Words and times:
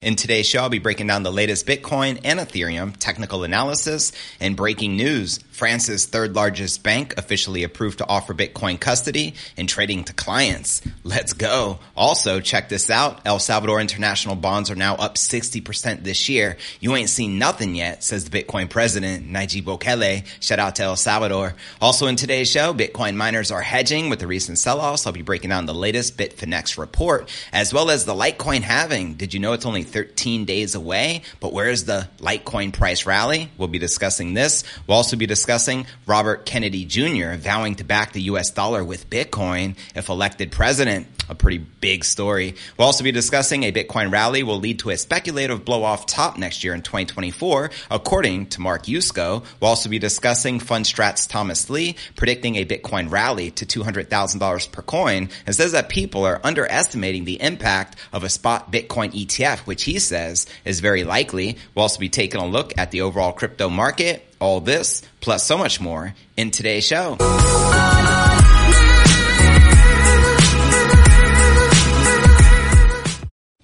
In 0.00 0.14
today's 0.14 0.46
show, 0.46 0.60
I'll 0.60 0.68
be 0.68 0.78
breaking 0.78 1.08
down 1.08 1.24
the 1.24 1.32
latest 1.32 1.66
Bitcoin 1.66 2.20
and 2.22 2.38
Ethereum 2.38 2.96
technical 2.96 3.42
analysis 3.42 4.12
and 4.38 4.56
breaking 4.56 4.96
news. 4.96 5.40
France's 5.50 6.06
third 6.06 6.36
largest 6.36 6.84
bank 6.84 7.14
officially 7.18 7.64
approved 7.64 7.98
to 7.98 8.06
offer 8.06 8.32
Bitcoin 8.32 8.78
custody 8.78 9.34
and 9.56 9.68
trading 9.68 10.04
to 10.04 10.12
clients. 10.12 10.82
Let's 11.02 11.32
go. 11.32 11.80
Also, 11.96 12.38
check 12.38 12.68
this 12.68 12.90
out. 12.90 13.22
El 13.26 13.40
Salvador 13.40 13.80
international 13.80 14.36
bonds 14.36 14.70
are 14.70 14.76
now 14.76 14.94
up 14.94 15.16
60% 15.16 16.04
this 16.04 16.28
year. 16.28 16.58
You 16.78 16.94
ain't 16.94 17.10
seen 17.10 17.40
nothing 17.40 17.74
yet, 17.74 18.04
says 18.04 18.24
the 18.24 18.40
Bitcoin 18.44 18.70
president, 18.70 19.28
Nayib 19.28 19.64
Bukele. 19.64 20.24
Shout 20.40 20.60
out 20.60 20.76
to 20.76 20.84
El 20.84 20.94
Salvador. 20.94 21.56
Also 21.80 22.06
in 22.06 22.14
today's 22.14 22.48
show, 22.48 22.72
Bitcoin 22.72 23.16
miners 23.16 23.50
are 23.50 23.62
hedging 23.62 24.10
with 24.10 24.20
the 24.20 24.28
recent 24.28 24.58
sell-offs. 24.58 25.08
I'll 25.08 25.12
be 25.12 25.22
breaking 25.22 25.50
down 25.50 25.66
the 25.66 25.74
latest 25.74 26.16
Bitfinex 26.16 26.78
report, 26.78 27.28
as 27.52 27.74
well 27.74 27.90
as 27.90 28.04
the 28.04 28.14
Litecoin 28.14 28.60
halving. 28.60 29.14
Did 29.14 29.34
you 29.34 29.40
know 29.40 29.54
it's 29.54 29.66
only 29.66 29.87
13 29.88 30.44
days 30.44 30.74
away. 30.74 31.22
But 31.40 31.52
where's 31.52 31.84
the 31.84 32.08
Litecoin 32.18 32.72
price 32.72 33.06
rally? 33.06 33.50
We'll 33.56 33.68
be 33.68 33.78
discussing 33.78 34.34
this. 34.34 34.64
We'll 34.86 34.96
also 34.96 35.16
be 35.16 35.26
discussing 35.26 35.86
Robert 36.06 36.46
Kennedy 36.46 36.84
Jr. 36.84 37.34
vowing 37.34 37.76
to 37.76 37.84
back 37.84 38.12
the 38.12 38.22
US 38.22 38.50
dollar 38.50 38.84
with 38.84 39.10
Bitcoin 39.10 39.76
if 39.94 40.08
elected 40.08 40.52
president 40.52 41.06
a 41.28 41.34
pretty 41.34 41.58
big 41.58 42.04
story. 42.04 42.54
We'll 42.76 42.86
also 42.86 43.04
be 43.04 43.12
discussing 43.12 43.64
a 43.64 43.72
Bitcoin 43.72 44.10
rally 44.10 44.42
will 44.42 44.58
lead 44.58 44.80
to 44.80 44.90
a 44.90 44.96
speculative 44.96 45.64
blow 45.64 45.84
off 45.84 46.06
top 46.06 46.38
next 46.38 46.64
year 46.64 46.74
in 46.74 46.82
2024, 46.82 47.70
according 47.90 48.46
to 48.46 48.60
Mark 48.60 48.84
Yusko. 48.84 49.44
We'll 49.60 49.68
also 49.68 49.88
be 49.88 49.98
discussing 49.98 50.58
Fundstrat's 50.58 51.26
Thomas 51.26 51.68
Lee 51.68 51.96
predicting 52.16 52.56
a 52.56 52.64
Bitcoin 52.64 53.10
rally 53.10 53.50
to 53.52 53.66
$200,000 53.66 54.72
per 54.72 54.82
coin 54.82 55.28
and 55.46 55.54
says 55.54 55.72
that 55.72 55.88
people 55.88 56.24
are 56.24 56.40
underestimating 56.42 57.24
the 57.24 57.40
impact 57.40 57.96
of 58.12 58.24
a 58.24 58.28
spot 58.28 58.72
Bitcoin 58.72 59.12
ETF, 59.12 59.60
which 59.60 59.77
he 59.82 59.98
says 59.98 60.46
is 60.64 60.80
very 60.80 61.04
likely. 61.04 61.58
We'll 61.74 61.82
also 61.82 62.00
be 62.00 62.08
taking 62.08 62.40
a 62.40 62.46
look 62.46 62.76
at 62.78 62.90
the 62.90 63.02
overall 63.02 63.32
crypto 63.32 63.68
market, 63.68 64.24
all 64.40 64.60
this, 64.60 65.02
plus 65.20 65.44
so 65.44 65.58
much 65.58 65.80
more 65.80 66.14
in 66.36 66.50
today's 66.50 66.86
show. 66.86 67.16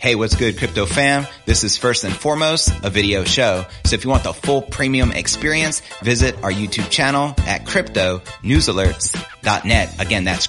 Hey, 0.04 0.14
what's 0.16 0.36
good, 0.36 0.58
crypto 0.58 0.84
fam? 0.84 1.26
This 1.46 1.64
is 1.64 1.78
first 1.78 2.04
and 2.04 2.14
foremost 2.14 2.68
a 2.84 2.90
video 2.90 3.24
show. 3.24 3.64
So 3.86 3.94
if 3.94 4.04
you 4.04 4.10
want 4.10 4.24
the 4.24 4.34
full 4.34 4.60
premium 4.60 5.12
experience, 5.12 5.80
visit 6.02 6.36
our 6.42 6.52
YouTube 6.52 6.90
channel 6.90 7.34
at 7.46 7.64
cryptonewsalerts.net. 7.64 10.02
Again, 10.02 10.24
that's 10.24 10.46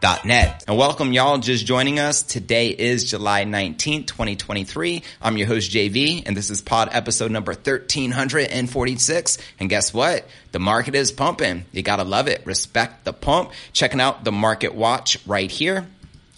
cryptonewsalerts.net. 0.00 0.64
And 0.66 0.76
welcome 0.76 1.12
y'all 1.12 1.38
just 1.38 1.66
joining 1.66 1.98
us. 1.98 2.22
Today 2.22 2.68
is 2.68 3.04
July 3.04 3.44
19th, 3.44 4.06
2023. 4.06 5.02
I'm 5.20 5.36
your 5.36 5.46
host 5.46 5.70
JV 5.70 6.22
and 6.26 6.36
this 6.36 6.50
is 6.50 6.62
pod 6.62 6.88
episode 6.92 7.30
number 7.30 7.52
1346. 7.52 9.38
And 9.58 9.68
guess 9.68 9.94
what? 9.94 10.26
The 10.52 10.58
market 10.58 10.94
is 10.94 11.12
pumping. 11.12 11.64
You 11.72 11.82
gotta 11.82 12.04
love 12.04 12.28
it. 12.28 12.44
Respect 12.46 13.04
the 13.04 13.12
pump. 13.12 13.52
Checking 13.72 14.00
out 14.00 14.24
the 14.24 14.32
market 14.32 14.74
watch 14.74 15.18
right 15.26 15.50
here 15.50 15.86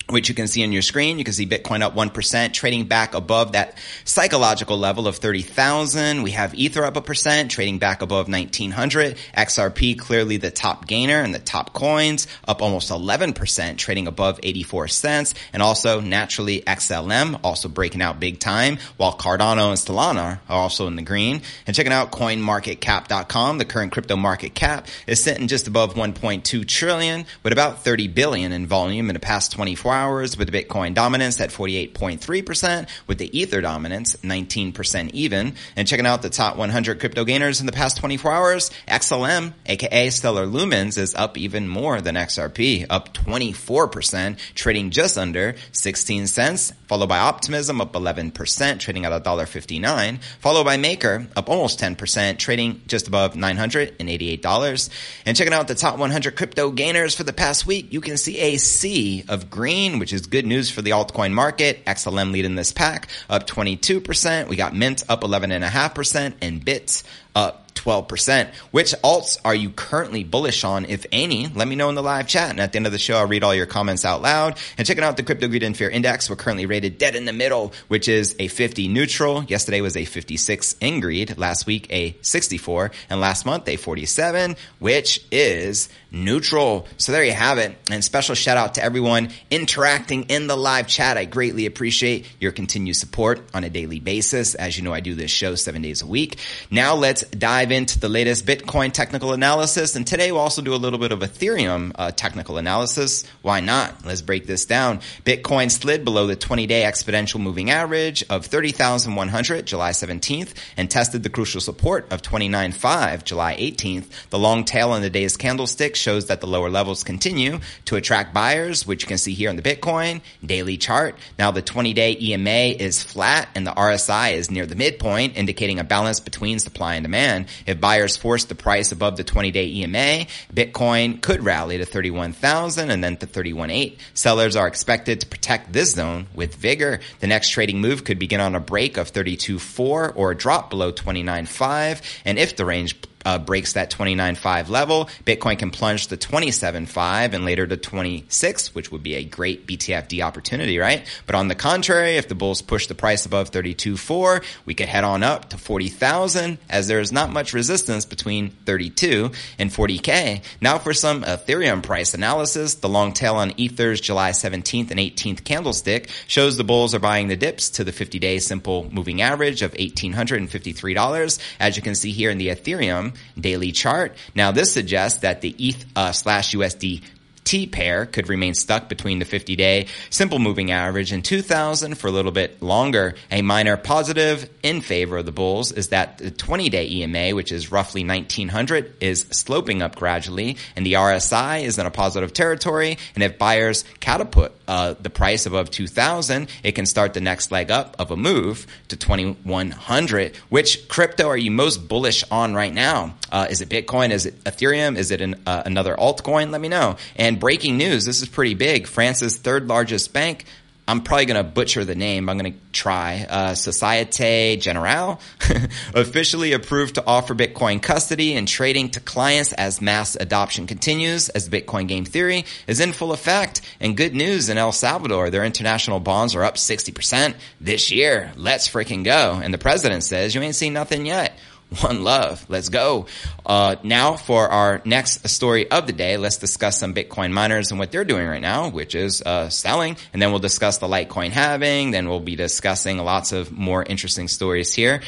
which 0.08 0.28
you 0.28 0.34
can 0.34 0.46
see 0.46 0.62
on 0.62 0.72
your 0.72 0.82
screen. 0.82 1.18
You 1.18 1.24
can 1.24 1.34
see 1.34 1.46
Bitcoin 1.46 1.82
up 1.82 1.94
1%, 1.94 2.52
trading 2.52 2.84
back 2.86 3.14
above 3.14 3.52
that 3.52 3.78
psychological 4.04 4.78
level 4.78 5.06
of 5.06 5.16
30,000. 5.16 6.22
We 6.22 6.32
have 6.32 6.54
Ether 6.54 6.84
up 6.84 6.96
a 6.96 7.00
percent, 7.00 7.50
trading 7.50 7.78
back 7.78 8.02
above 8.02 8.28
1900. 8.28 9.16
XRP 9.36 9.98
clearly 9.98 10.36
the 10.36 10.50
top 10.50 10.86
gainer 10.86 11.20
and 11.20 11.34
the 11.34 11.38
top 11.38 11.72
coins 11.72 12.26
up 12.46 12.62
almost 12.62 12.90
11%, 12.90 13.76
trading 13.78 14.06
above 14.06 14.40
84 14.42 14.88
cents. 14.88 15.34
And 15.52 15.62
also 15.62 16.00
naturally 16.00 16.60
XLM 16.62 17.40
also 17.44 17.68
breaking 17.68 18.02
out 18.02 18.20
big 18.20 18.38
time 18.38 18.78
while 18.96 19.16
Cardano 19.16 19.68
and 19.68 19.78
Solana 19.78 20.40
are 20.48 20.60
also 20.60 20.86
in 20.86 20.96
the 20.96 21.02
green. 21.02 21.42
And 21.66 21.74
checking 21.74 21.92
out 21.92 22.12
coinmarketcap.com, 22.12 23.58
the 23.58 23.64
current 23.64 23.92
crypto 23.92 24.16
market 24.16 24.54
cap 24.54 24.86
is 25.06 25.22
sitting 25.22 25.48
just 25.48 25.66
above 25.66 25.94
1.2 25.94 26.66
trillion 26.66 27.26
with 27.42 27.52
about 27.52 27.84
30 27.84 28.08
billion 28.08 28.52
in 28.52 28.66
volume 28.66 29.08
in 29.08 29.14
the 29.14 29.20
past 29.20 29.52
24 29.52 29.91
hours 29.92 30.36
with 30.36 30.50
the 30.50 30.64
Bitcoin 30.64 30.94
dominance 30.94 31.40
at 31.40 31.50
48.3%, 31.50 32.88
with 33.06 33.18
the 33.18 33.38
Ether 33.38 33.60
dominance 33.60 34.16
19% 34.16 35.10
even. 35.10 35.54
And 35.76 35.88
checking 35.88 36.06
out 36.06 36.22
the 36.22 36.30
top 36.30 36.56
100 36.56 37.00
crypto 37.00 37.24
gainers 37.24 37.60
in 37.60 37.66
the 37.66 37.72
past 37.72 37.96
24 37.98 38.32
hours, 38.32 38.70
XLM, 38.88 39.52
aka 39.66 40.10
Stellar 40.10 40.46
Lumens, 40.46 40.98
is 40.98 41.14
up 41.14 41.36
even 41.38 41.68
more 41.68 42.00
than 42.00 42.14
XRP, 42.14 42.86
up 42.88 43.14
24%, 43.14 44.38
trading 44.54 44.90
just 44.90 45.18
under 45.18 45.54
16 45.72 46.26
cents, 46.26 46.72
followed 46.86 47.08
by 47.08 47.18
Optimism 47.18 47.80
up 47.80 47.92
11%, 47.92 48.78
trading 48.78 49.04
at 49.04 49.24
$1.59, 49.24 50.22
followed 50.40 50.64
by 50.64 50.76
Maker 50.76 51.26
up 51.36 51.48
almost 51.48 51.80
10%, 51.80 52.38
trading 52.38 52.82
just 52.86 53.08
above 53.08 53.34
$988. 53.34 54.90
And 55.26 55.36
checking 55.36 55.52
out 55.52 55.68
the 55.68 55.74
top 55.74 55.98
100 55.98 56.36
crypto 56.36 56.70
gainers 56.70 57.14
for 57.14 57.24
the 57.24 57.32
past 57.32 57.66
week, 57.66 57.92
you 57.92 58.00
can 58.00 58.16
see 58.16 58.38
a 58.38 58.56
sea 58.56 59.24
of 59.28 59.50
green 59.50 59.81
which 59.90 60.12
is 60.12 60.26
good 60.26 60.46
news 60.46 60.70
for 60.70 60.82
the 60.82 60.90
altcoin 60.90 61.32
market. 61.32 61.84
XLM 61.84 62.32
leading 62.32 62.54
this 62.54 62.72
pack 62.72 63.08
up 63.28 63.46
22%. 63.46 64.48
We 64.48 64.56
got 64.56 64.74
Mint 64.74 65.02
up 65.08 65.22
11.5% 65.22 66.34
and 66.40 66.64
Bits 66.64 67.04
up 67.34 67.62
12%. 67.74 68.54
Which 68.70 68.92
alts 69.02 69.38
are 69.44 69.54
you 69.54 69.70
currently 69.70 70.24
bullish 70.24 70.64
on, 70.64 70.84
if 70.84 71.06
any? 71.10 71.48
Let 71.48 71.66
me 71.66 71.74
know 71.74 71.88
in 71.88 71.94
the 71.94 72.02
live 72.02 72.28
chat. 72.28 72.50
And 72.50 72.60
at 72.60 72.72
the 72.72 72.76
end 72.76 72.86
of 72.86 72.92
the 72.92 72.98
show, 72.98 73.16
I'll 73.16 73.26
read 73.26 73.42
all 73.42 73.54
your 73.54 73.66
comments 73.66 74.04
out 74.04 74.22
loud. 74.22 74.58
And 74.78 74.86
checking 74.86 75.04
out 75.04 75.16
the 75.16 75.22
Crypto 75.22 75.48
Greed 75.48 75.62
and 75.62 75.76
Fear 75.76 75.90
Index, 75.90 76.30
we're 76.30 76.36
currently 76.36 76.66
rated 76.66 76.98
dead 76.98 77.16
in 77.16 77.24
the 77.24 77.32
middle, 77.32 77.72
which 77.88 78.08
is 78.08 78.36
a 78.38 78.48
50 78.48 78.88
neutral. 78.88 79.44
Yesterday 79.44 79.80
was 79.80 79.96
a 79.96 80.04
56 80.04 80.76
in 80.80 81.00
greed. 81.00 81.38
Last 81.38 81.66
week, 81.66 81.86
a 81.90 82.16
64. 82.22 82.90
And 83.10 83.20
last 83.20 83.46
month, 83.46 83.68
a 83.68 83.76
47, 83.76 84.56
which 84.78 85.24
is 85.30 85.88
neutral. 86.12 86.86
So 86.98 87.12
there 87.12 87.24
you 87.24 87.32
have 87.32 87.58
it. 87.58 87.76
And 87.90 88.04
special 88.04 88.34
shout 88.34 88.56
out 88.56 88.74
to 88.74 88.84
everyone 88.84 89.30
interacting 89.50 90.24
in 90.24 90.46
the 90.46 90.56
live 90.56 90.86
chat. 90.86 91.16
I 91.16 91.24
greatly 91.24 91.66
appreciate 91.66 92.26
your 92.38 92.52
continued 92.52 92.96
support 92.96 93.40
on 93.54 93.64
a 93.64 93.70
daily 93.70 93.98
basis. 93.98 94.54
As 94.54 94.76
you 94.76 94.84
know, 94.84 94.92
I 94.92 95.00
do 95.00 95.14
this 95.14 95.30
show 95.30 95.54
seven 95.54 95.82
days 95.82 96.02
a 96.02 96.06
week. 96.06 96.38
Now 96.70 96.94
let's 96.94 97.22
dive 97.22 97.72
into 97.72 97.98
the 97.98 98.08
latest 98.08 98.44
Bitcoin 98.46 98.92
technical 98.92 99.32
analysis. 99.32 99.96
And 99.96 100.06
today 100.06 100.32
we'll 100.32 100.42
also 100.42 100.62
do 100.62 100.74
a 100.74 100.76
little 100.76 100.98
bit 100.98 101.12
of 101.12 101.20
Ethereum 101.20 101.92
uh, 101.94 102.12
technical 102.12 102.58
analysis. 102.58 103.24
Why 103.40 103.60
not? 103.60 104.04
Let's 104.04 104.22
break 104.22 104.46
this 104.46 104.66
down. 104.66 105.00
Bitcoin 105.24 105.70
slid 105.70 106.04
below 106.04 106.26
the 106.26 106.36
20 106.36 106.66
day 106.66 106.82
exponential 106.82 107.40
moving 107.40 107.70
average 107.70 108.24
of 108.28 108.46
30,100 108.46 109.66
July 109.66 109.90
17th 109.90 110.54
and 110.76 110.90
tested 110.90 111.22
the 111.22 111.30
crucial 111.30 111.60
support 111.60 112.12
of 112.12 112.20
29.5 112.22 113.24
July 113.24 113.56
18th. 113.56 114.06
The 114.30 114.38
long 114.38 114.64
tail 114.64 114.94
in 114.94 115.02
the 115.02 115.10
day's 115.10 115.36
candlestick 115.36 115.96
shows 116.02 116.26
that 116.26 116.40
the 116.40 116.46
lower 116.46 116.68
levels 116.68 117.04
continue 117.04 117.60
to 117.86 117.96
attract 117.96 118.34
buyers, 118.34 118.86
which 118.86 119.02
you 119.02 119.08
can 119.08 119.18
see 119.18 119.32
here 119.32 119.48
on 119.48 119.56
the 119.56 119.62
Bitcoin 119.62 120.20
daily 120.44 120.76
chart. 120.76 121.16
Now 121.38 121.50
the 121.52 121.62
20 121.62 121.94
day 121.94 122.16
EMA 122.20 122.76
is 122.78 123.02
flat 123.02 123.48
and 123.54 123.66
the 123.66 123.70
RSI 123.70 124.34
is 124.34 124.50
near 124.50 124.66
the 124.66 124.74
midpoint, 124.74 125.36
indicating 125.36 125.78
a 125.78 125.84
balance 125.84 126.20
between 126.20 126.58
supply 126.58 126.94
and 126.94 127.04
demand. 127.04 127.46
If 127.66 127.80
buyers 127.80 128.16
force 128.16 128.44
the 128.44 128.54
price 128.54 128.92
above 128.92 129.16
the 129.16 129.24
20 129.24 129.50
day 129.52 129.66
EMA, 129.68 130.26
Bitcoin 130.52 131.20
could 131.22 131.44
rally 131.44 131.78
to 131.78 131.84
31,000 131.84 132.90
and 132.90 133.02
then 133.02 133.16
to 133.18 133.26
31.8. 133.26 133.98
Sellers 134.14 134.56
are 134.56 134.66
expected 134.66 135.20
to 135.20 135.26
protect 135.26 135.72
this 135.72 135.92
zone 135.92 136.26
with 136.34 136.56
vigor. 136.56 137.00
The 137.20 137.26
next 137.28 137.50
trading 137.50 137.80
move 137.80 138.04
could 138.04 138.18
begin 138.18 138.40
on 138.40 138.54
a 138.54 138.60
break 138.60 138.96
of 138.96 139.12
32.4 139.12 140.12
or 140.16 140.30
a 140.32 140.36
drop 140.36 140.70
below 140.70 140.92
29.5. 140.92 142.02
And 142.24 142.38
if 142.38 142.56
the 142.56 142.64
range 142.64 143.00
uh, 143.24 143.38
breaks 143.38 143.74
that 143.74 143.90
29.5 143.90 144.68
level, 144.68 145.08
Bitcoin 145.24 145.58
can 145.58 145.70
plunge 145.70 146.08
to 146.08 146.16
27.5 146.16 147.32
and 147.32 147.44
later 147.44 147.66
to 147.66 147.76
26, 147.76 148.74
which 148.74 148.90
would 148.90 149.02
be 149.02 149.14
a 149.14 149.24
great 149.24 149.66
BTFD 149.66 150.24
opportunity, 150.24 150.78
right? 150.78 151.06
But 151.26 151.34
on 151.34 151.48
the 151.48 151.54
contrary, 151.54 152.16
if 152.16 152.28
the 152.28 152.34
bulls 152.34 152.62
push 152.62 152.86
the 152.86 152.94
price 152.94 153.26
above 153.26 153.50
32.4, 153.50 154.42
we 154.66 154.74
could 154.74 154.88
head 154.88 155.04
on 155.04 155.22
up 155.22 155.50
to 155.50 155.58
40,000 155.58 156.58
as 156.68 156.88
there 156.88 157.00
is 157.00 157.12
not 157.12 157.30
much 157.30 157.52
resistance 157.52 158.04
between 158.04 158.50
32 158.50 159.30
and 159.58 159.70
40K. 159.70 160.42
Now 160.60 160.78
for 160.78 160.92
some 160.92 161.22
Ethereum 161.22 161.82
price 161.82 162.14
analysis, 162.14 162.74
the 162.76 162.88
long 162.88 163.12
tail 163.12 163.36
on 163.36 163.52
Ether's 163.52 164.00
July 164.00 164.30
17th 164.30 164.90
and 164.90 165.00
18th 165.00 165.44
candlestick 165.44 166.08
shows 166.26 166.56
the 166.56 166.64
bulls 166.64 166.94
are 166.94 166.98
buying 166.98 167.28
the 167.28 167.36
dips 167.36 167.70
to 167.70 167.84
the 167.84 167.92
50 167.92 168.18
day 168.18 168.38
simple 168.38 168.88
moving 168.92 169.20
average 169.20 169.62
of 169.62 169.72
$1,853. 169.74 171.38
As 171.60 171.76
you 171.76 171.82
can 171.82 171.94
see 171.94 172.12
here 172.12 172.30
in 172.30 172.38
the 172.38 172.48
Ethereum, 172.48 173.11
daily 173.38 173.72
chart. 173.72 174.16
Now 174.34 174.52
this 174.52 174.72
suggests 174.72 175.20
that 175.20 175.40
the 175.40 175.54
ETH 175.58 175.84
uh, 175.96 176.12
slash 176.12 176.54
USD 176.54 177.02
T 177.44 177.66
pair 177.66 178.06
could 178.06 178.28
remain 178.28 178.54
stuck 178.54 178.88
between 178.88 179.18
the 179.18 179.24
50 179.24 179.56
day 179.56 179.86
simple 180.10 180.38
moving 180.38 180.70
average 180.70 181.12
and 181.12 181.24
2000 181.24 181.96
for 181.96 182.06
a 182.06 182.10
little 182.10 182.32
bit 182.32 182.62
longer. 182.62 183.14
A 183.30 183.42
minor 183.42 183.76
positive 183.76 184.48
in 184.62 184.80
favor 184.80 185.18
of 185.18 185.26
the 185.26 185.32
bulls 185.32 185.72
is 185.72 185.88
that 185.88 186.18
the 186.18 186.30
20 186.30 186.68
day 186.68 186.88
EMA, 186.88 187.34
which 187.34 187.52
is 187.52 187.72
roughly 187.72 188.04
1900, 188.04 188.94
is 189.00 189.26
sloping 189.30 189.82
up 189.82 189.96
gradually 189.96 190.56
and 190.76 190.86
the 190.86 190.94
RSI 190.94 191.62
is 191.64 191.78
in 191.78 191.86
a 191.86 191.90
positive 191.90 192.32
territory. 192.32 192.98
And 193.14 193.24
if 193.24 193.38
buyers 193.38 193.84
catapult 194.00 194.52
uh, 194.68 194.94
the 195.00 195.10
price 195.10 195.46
above 195.46 195.70
2000, 195.70 196.48
it 196.62 196.72
can 196.72 196.86
start 196.86 197.14
the 197.14 197.20
next 197.20 197.50
leg 197.50 197.70
up 197.70 197.96
of 197.98 198.10
a 198.10 198.16
move 198.16 198.66
to 198.88 198.96
2100. 198.96 200.36
Which 200.48 200.88
crypto 200.88 201.28
are 201.28 201.36
you 201.36 201.50
most 201.50 201.88
bullish 201.88 202.24
on 202.30 202.54
right 202.54 202.72
now? 202.72 203.14
Uh, 203.30 203.46
is 203.50 203.60
it 203.60 203.68
Bitcoin? 203.68 204.10
Is 204.10 204.26
it 204.26 204.42
Ethereum? 204.44 204.96
Is 204.96 205.10
it 205.10 205.20
an, 205.20 205.42
uh, 205.46 205.62
another 205.66 205.94
altcoin? 205.96 206.50
Let 206.50 206.60
me 206.60 206.68
know. 206.68 206.96
And 207.16 207.31
breaking 207.36 207.76
news, 207.76 208.04
this 208.04 208.22
is 208.22 208.28
pretty 208.28 208.54
big. 208.54 208.86
France's 208.86 209.36
third 209.36 209.68
largest 209.68 210.12
bank 210.12 210.44
I'm 210.86 211.02
probably 211.02 211.26
going 211.26 211.42
to 211.42 211.48
butcher 211.48 211.84
the 211.84 211.94
name. 211.94 212.28
I'm 212.28 212.36
going 212.36 212.52
to 212.52 212.58
try. 212.72 213.24
Uh, 213.28 213.54
Societe 213.54 214.56
Generale 214.56 215.20
officially 215.94 216.52
approved 216.52 216.96
to 216.96 217.06
offer 217.06 217.36
Bitcoin 217.36 217.80
custody 217.80 218.34
and 218.34 218.48
trading 218.48 218.90
to 218.90 219.00
clients 219.00 219.52
as 219.52 219.80
mass 219.80 220.16
adoption 220.16 220.66
continues 220.66 221.28
as 221.28 221.48
Bitcoin 221.48 221.86
game 221.86 222.04
theory 222.04 222.44
is 222.66 222.80
in 222.80 222.92
full 222.92 223.12
effect. 223.12 223.60
And 223.78 223.96
good 223.96 224.14
news 224.14 224.48
in 224.48 224.58
El 224.58 224.72
Salvador, 224.72 225.30
their 225.30 225.44
international 225.44 226.00
bonds 226.00 226.34
are 226.34 226.42
up 226.42 226.56
60% 226.56 227.36
this 227.60 227.92
year. 227.92 228.32
Let's 228.36 228.68
freaking 228.68 229.04
go. 229.04 229.40
And 229.42 229.54
the 229.54 229.58
president 229.58 230.02
says, 230.02 230.34
you 230.34 230.40
ain't 230.40 230.56
seen 230.56 230.72
nothing 230.72 231.06
yet. 231.06 231.38
One 231.80 232.04
love. 232.04 232.44
Let's 232.48 232.68
go. 232.68 233.06
Uh, 233.46 233.76
now 233.82 234.16
for 234.16 234.48
our 234.48 234.82
next 234.84 235.26
story 235.28 235.70
of 235.70 235.86
the 235.86 235.92
day, 235.92 236.16
let's 236.16 236.36
discuss 236.36 236.78
some 236.78 236.92
Bitcoin 236.92 237.32
miners 237.32 237.70
and 237.70 237.78
what 237.78 237.90
they're 237.90 238.04
doing 238.04 238.26
right 238.26 238.42
now, 238.42 238.68
which 238.68 238.94
is 238.94 239.22
uh, 239.22 239.48
selling. 239.48 239.96
And 240.12 240.20
then 240.20 240.30
we'll 240.30 240.40
discuss 240.40 240.78
the 240.78 240.86
Litecoin 240.86 241.30
halving. 241.30 241.90
Then 241.90 242.08
we'll 242.08 242.20
be 242.20 242.36
discussing 242.36 242.98
lots 242.98 243.32
of 243.32 243.50
more 243.52 243.82
interesting 243.82 244.28
stories 244.28 244.74
here. 244.74 245.00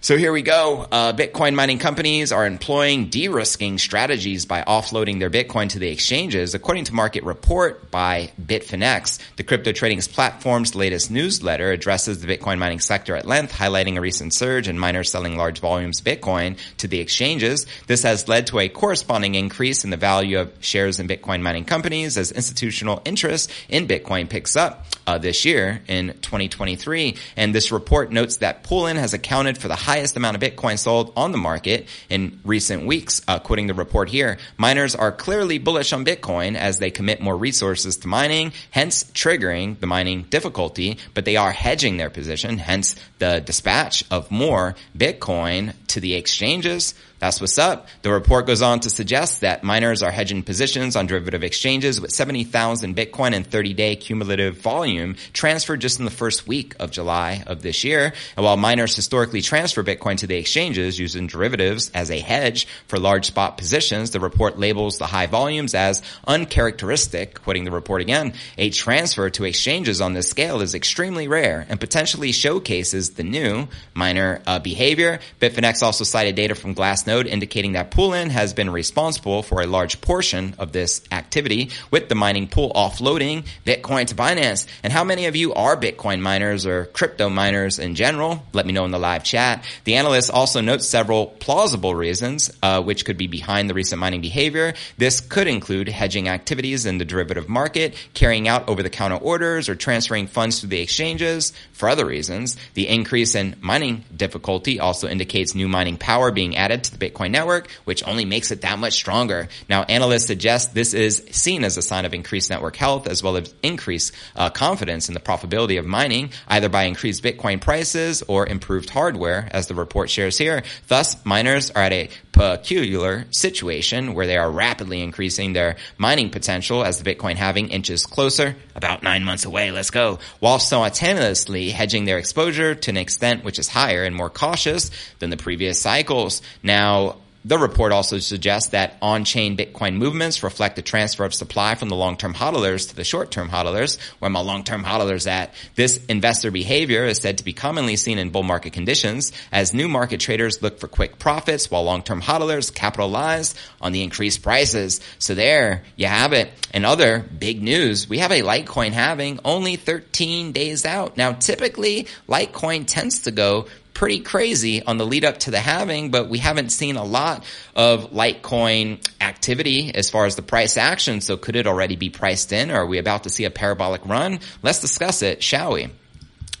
So 0.00 0.16
here 0.16 0.32
we 0.32 0.42
go. 0.42 0.86
Uh, 0.90 1.12
Bitcoin 1.14 1.54
mining 1.54 1.78
companies 1.78 2.30
are 2.30 2.46
employing 2.46 3.08
de-risking 3.08 3.78
strategies 3.78 4.46
by 4.46 4.62
offloading 4.62 5.18
their 5.18 5.30
Bitcoin 5.30 5.68
to 5.70 5.78
the 5.78 5.88
exchanges. 5.88 6.54
According 6.54 6.84
to 6.84 6.94
market 6.94 7.24
report 7.24 7.90
by 7.90 8.30
Bitfinex, 8.40 9.18
the 9.36 9.42
crypto 9.42 9.72
trading 9.72 9.98
platform's 9.98 10.74
latest 10.74 11.10
newsletter 11.10 11.72
addresses 11.72 12.20
the 12.20 12.26
Bitcoin 12.26 12.58
mining 12.58 12.78
sector 12.78 13.16
at 13.16 13.26
length, 13.26 13.52
highlighting 13.52 13.96
a 13.96 14.00
recent 14.00 14.32
surge 14.32 14.68
in 14.68 14.78
miners 14.78 15.10
selling 15.10 15.36
large 15.36 15.60
volumes 15.60 16.00
of 16.00 16.04
Bitcoin 16.04 16.58
to 16.76 16.86
the 16.86 17.00
exchanges. 17.00 17.66
This 17.86 18.02
has 18.02 18.28
led 18.28 18.48
to 18.48 18.58
a 18.60 18.68
corresponding 18.68 19.34
increase 19.34 19.84
in 19.84 19.90
the 19.90 19.96
value 19.96 20.38
of 20.38 20.52
shares 20.60 21.00
in 21.00 21.08
Bitcoin 21.08 21.40
mining 21.40 21.64
companies 21.64 22.18
as 22.18 22.30
institutional 22.32 23.00
interest 23.04 23.50
in 23.68 23.88
Bitcoin 23.88 24.28
picks 24.28 24.56
up 24.56 24.86
uh, 25.06 25.18
this 25.18 25.44
year 25.44 25.82
in 25.88 26.08
2023. 26.20 27.16
And 27.36 27.54
this 27.54 27.72
report 27.72 28.12
notes 28.12 28.38
that 28.38 28.64
Poolin 28.64 28.96
has 28.96 29.14
accounted 29.14 29.58
for 29.58 29.68
the 29.68 29.76
high 29.76 29.95
highest 29.96 30.16
amount 30.18 30.36
of 30.36 30.42
Bitcoin 30.42 30.78
sold 30.78 31.10
on 31.16 31.32
the 31.32 31.38
market 31.38 31.88
in 32.10 32.38
recent 32.44 32.84
weeks. 32.84 33.22
Uh, 33.26 33.38
quoting 33.38 33.66
the 33.66 33.72
report 33.72 34.10
here, 34.10 34.36
miners 34.58 34.94
are 34.94 35.10
clearly 35.10 35.56
bullish 35.56 35.90
on 35.94 36.04
Bitcoin 36.04 36.54
as 36.54 36.78
they 36.78 36.90
commit 36.90 37.22
more 37.22 37.34
resources 37.34 37.96
to 37.96 38.06
mining, 38.06 38.52
hence 38.70 39.04
triggering 39.04 39.80
the 39.80 39.86
mining 39.86 40.24
difficulty, 40.24 40.98
but 41.14 41.24
they 41.24 41.36
are 41.36 41.50
hedging 41.50 41.96
their 41.96 42.10
position, 42.10 42.58
hence 42.58 42.94
the 43.20 43.40
dispatch 43.40 44.04
of 44.10 44.30
more 44.30 44.74
Bitcoin 44.94 45.72
to 45.86 45.98
the 45.98 46.14
exchanges 46.14 46.92
that's 47.18 47.40
what's 47.40 47.56
up. 47.56 47.88
The 48.02 48.12
report 48.12 48.46
goes 48.46 48.60
on 48.60 48.80
to 48.80 48.90
suggest 48.90 49.40
that 49.40 49.64
miners 49.64 50.02
are 50.02 50.10
hedging 50.10 50.42
positions 50.42 50.96
on 50.96 51.06
derivative 51.06 51.42
exchanges 51.42 52.00
with 52.00 52.10
70,000 52.10 52.94
Bitcoin 52.94 53.34
and 53.34 53.46
30 53.46 53.72
day 53.72 53.96
cumulative 53.96 54.58
volume 54.58 55.16
transferred 55.32 55.80
just 55.80 55.98
in 55.98 56.04
the 56.04 56.10
first 56.10 56.46
week 56.46 56.74
of 56.78 56.90
July 56.90 57.42
of 57.46 57.62
this 57.62 57.84
year. 57.84 58.12
And 58.36 58.44
while 58.44 58.58
miners 58.58 58.94
historically 58.94 59.40
transfer 59.40 59.82
Bitcoin 59.82 60.18
to 60.18 60.26
the 60.26 60.36
exchanges 60.36 60.98
using 60.98 61.26
derivatives 61.26 61.90
as 61.94 62.10
a 62.10 62.20
hedge 62.20 62.66
for 62.86 62.98
large 62.98 63.26
spot 63.26 63.56
positions, 63.56 64.10
the 64.10 64.20
report 64.20 64.58
labels 64.58 64.98
the 64.98 65.06
high 65.06 65.26
volumes 65.26 65.74
as 65.74 66.02
uncharacteristic, 66.26 67.42
quoting 67.42 67.64
the 67.64 67.70
report 67.70 68.02
again. 68.02 68.34
A 68.58 68.68
transfer 68.68 69.30
to 69.30 69.44
exchanges 69.44 70.02
on 70.02 70.12
this 70.12 70.28
scale 70.28 70.60
is 70.60 70.74
extremely 70.74 71.28
rare 71.28 71.64
and 71.68 71.80
potentially 71.80 72.32
showcases 72.32 73.12
the 73.12 73.24
new 73.24 73.68
miner 73.94 74.42
uh, 74.46 74.58
behavior. 74.58 75.20
Bitfinex 75.40 75.82
also 75.82 76.04
cited 76.04 76.34
data 76.34 76.54
from 76.54 76.74
Glass 76.74 77.06
node 77.16 77.26
indicating 77.26 77.72
that 77.72 77.90
Poolin 77.90 78.28
has 78.28 78.52
been 78.52 78.70
responsible 78.70 79.42
for 79.42 79.62
a 79.62 79.66
large 79.66 80.00
portion 80.00 80.54
of 80.58 80.72
this 80.72 81.02
activity 81.10 81.70
with 81.90 82.08
the 82.08 82.14
mining 82.14 82.46
pool 82.46 82.72
offloading 82.74 83.46
Bitcoin 83.64 84.06
to 84.06 84.14
Binance. 84.14 84.66
And 84.82 84.92
how 84.92 85.04
many 85.04 85.26
of 85.26 85.36
you 85.36 85.54
are 85.54 85.76
Bitcoin 85.76 86.20
miners 86.20 86.66
or 86.66 86.86
crypto 86.86 87.28
miners 87.30 87.78
in 87.78 87.94
general? 87.94 88.44
Let 88.52 88.66
me 88.66 88.72
know 88.72 88.84
in 88.84 88.90
the 88.90 88.98
live 88.98 89.24
chat. 89.24 89.64
The 89.84 89.94
analyst 89.94 90.30
also 90.30 90.60
notes 90.60 90.86
several 90.86 91.26
plausible 91.26 91.94
reasons 91.94 92.50
uh, 92.62 92.82
which 92.82 93.04
could 93.04 93.16
be 93.16 93.26
behind 93.28 93.70
the 93.70 93.74
recent 93.74 94.00
mining 94.00 94.20
behavior. 94.20 94.74
This 94.98 95.20
could 95.20 95.46
include 95.46 95.88
hedging 95.88 96.28
activities 96.28 96.84
in 96.84 96.98
the 96.98 97.04
derivative 97.04 97.48
market, 97.48 97.94
carrying 98.12 98.46
out 98.46 98.68
over-the-counter 98.68 99.16
orders, 99.16 99.68
or 99.68 99.74
transferring 99.74 100.26
funds 100.26 100.60
to 100.60 100.66
the 100.66 100.80
exchanges. 100.80 101.52
For 101.72 101.88
other 101.88 102.04
reasons, 102.04 102.56
the 102.74 102.88
increase 102.88 103.34
in 103.34 103.56
mining 103.60 104.04
difficulty 104.14 104.80
also 104.80 105.08
indicates 105.08 105.54
new 105.54 105.68
mining 105.68 105.96
power 105.96 106.30
being 106.30 106.56
added 106.56 106.84
to 106.84 106.95
the 106.96 107.10
Bitcoin 107.10 107.30
network, 107.30 107.70
which 107.84 108.06
only 108.06 108.24
makes 108.24 108.50
it 108.50 108.62
that 108.62 108.78
much 108.78 108.94
stronger. 108.94 109.48
Now, 109.68 109.82
analysts 109.84 110.26
suggest 110.26 110.74
this 110.74 110.94
is 110.94 111.24
seen 111.30 111.64
as 111.64 111.76
a 111.76 111.82
sign 111.82 112.04
of 112.04 112.14
increased 112.14 112.50
network 112.50 112.76
health 112.76 113.06
as 113.06 113.22
well 113.22 113.36
as 113.36 113.52
increased 113.62 114.12
uh, 114.34 114.50
confidence 114.50 115.08
in 115.08 115.14
the 115.14 115.20
profitability 115.20 115.78
of 115.78 115.86
mining, 115.86 116.30
either 116.48 116.68
by 116.68 116.84
increased 116.84 117.22
Bitcoin 117.22 117.60
prices 117.60 118.22
or 118.22 118.46
improved 118.46 118.90
hardware, 118.90 119.48
as 119.50 119.66
the 119.66 119.74
report 119.74 120.10
shares 120.10 120.38
here. 120.38 120.62
Thus, 120.88 121.24
miners 121.24 121.70
are 121.70 121.82
at 121.82 121.92
a 121.92 122.10
peculiar 122.36 123.24
situation 123.30 124.12
where 124.12 124.26
they 124.26 124.36
are 124.36 124.50
rapidly 124.50 125.00
increasing 125.00 125.54
their 125.54 125.76
mining 125.96 126.28
potential 126.28 126.84
as 126.84 127.00
the 127.00 127.14
Bitcoin 127.14 127.36
halving 127.36 127.70
inches 127.70 128.04
closer, 128.04 128.54
about 128.74 129.02
nine 129.02 129.24
months 129.24 129.46
away, 129.46 129.70
let's 129.70 129.90
go, 129.90 130.18
while 130.38 130.58
simultaneously 130.58 131.70
hedging 131.70 132.04
their 132.04 132.18
exposure 132.18 132.74
to 132.74 132.90
an 132.90 132.98
extent 132.98 133.42
which 133.42 133.58
is 133.58 133.68
higher 133.68 134.04
and 134.04 134.14
more 134.14 134.28
cautious 134.28 134.90
than 135.18 135.30
the 135.30 135.36
previous 135.38 135.80
cycles. 135.80 136.42
Now, 136.62 137.16
the 137.46 137.58
report 137.58 137.92
also 137.92 138.18
suggests 138.18 138.70
that 138.70 138.96
on-chain 139.00 139.56
Bitcoin 139.56 139.94
movements 139.94 140.42
reflect 140.42 140.74
the 140.74 140.82
transfer 140.82 141.24
of 141.24 141.32
supply 141.32 141.76
from 141.76 141.88
the 141.88 141.94
long-term 141.94 142.34
hodlers 142.34 142.88
to 142.88 142.96
the 142.96 143.04
short-term 143.04 143.48
hodlers. 143.48 143.98
Where 144.18 144.28
my 144.28 144.40
long-term 144.40 144.82
hodlers 144.82 145.28
at? 145.28 145.54
This 145.76 146.04
investor 146.06 146.50
behavior 146.50 147.04
is 147.04 147.18
said 147.18 147.38
to 147.38 147.44
be 147.44 147.52
commonly 147.52 147.94
seen 147.94 148.18
in 148.18 148.30
bull 148.30 148.42
market 148.42 148.72
conditions 148.72 149.30
as 149.52 149.72
new 149.72 149.86
market 149.86 150.18
traders 150.18 150.60
look 150.60 150.80
for 150.80 150.88
quick 150.88 151.20
profits 151.20 151.70
while 151.70 151.84
long-term 151.84 152.20
hodlers 152.20 152.74
capitalize 152.74 153.54
on 153.80 153.92
the 153.92 154.02
increased 154.02 154.42
prices. 154.42 155.00
So 155.20 155.36
there 155.36 155.84
you 155.94 156.06
have 156.06 156.32
it. 156.32 156.50
And 156.74 156.84
other 156.84 157.20
big 157.20 157.62
news, 157.62 158.08
we 158.08 158.18
have 158.18 158.32
a 158.32 158.42
Litecoin 158.42 158.90
halving 158.90 159.38
only 159.44 159.76
13 159.76 160.50
days 160.50 160.84
out. 160.84 161.16
Now 161.16 161.32
typically 161.32 162.08
Litecoin 162.28 162.86
tends 162.88 163.20
to 163.20 163.30
go 163.30 163.66
pretty 163.96 164.20
crazy 164.20 164.82
on 164.82 164.98
the 164.98 165.06
lead 165.06 165.24
up 165.24 165.38
to 165.38 165.50
the 165.50 165.58
halving, 165.58 166.10
but 166.10 166.28
we 166.28 166.36
haven't 166.36 166.68
seen 166.68 166.96
a 166.96 167.04
lot 167.04 167.42
of 167.74 168.12
Litecoin 168.12 169.02
activity 169.22 169.90
as 169.94 170.10
far 170.10 170.26
as 170.26 170.36
the 170.36 170.42
price 170.42 170.76
action. 170.76 171.22
So 171.22 171.38
could 171.38 171.56
it 171.56 171.66
already 171.66 171.96
be 171.96 172.10
priced 172.10 172.52
in? 172.52 172.70
Or 172.70 172.80
are 172.80 172.86
we 172.86 172.98
about 172.98 173.22
to 173.22 173.30
see 173.30 173.46
a 173.46 173.50
parabolic 173.50 174.04
run? 174.04 174.40
Let's 174.62 174.82
discuss 174.82 175.22
it, 175.22 175.42
shall 175.42 175.72
we? 175.72 175.88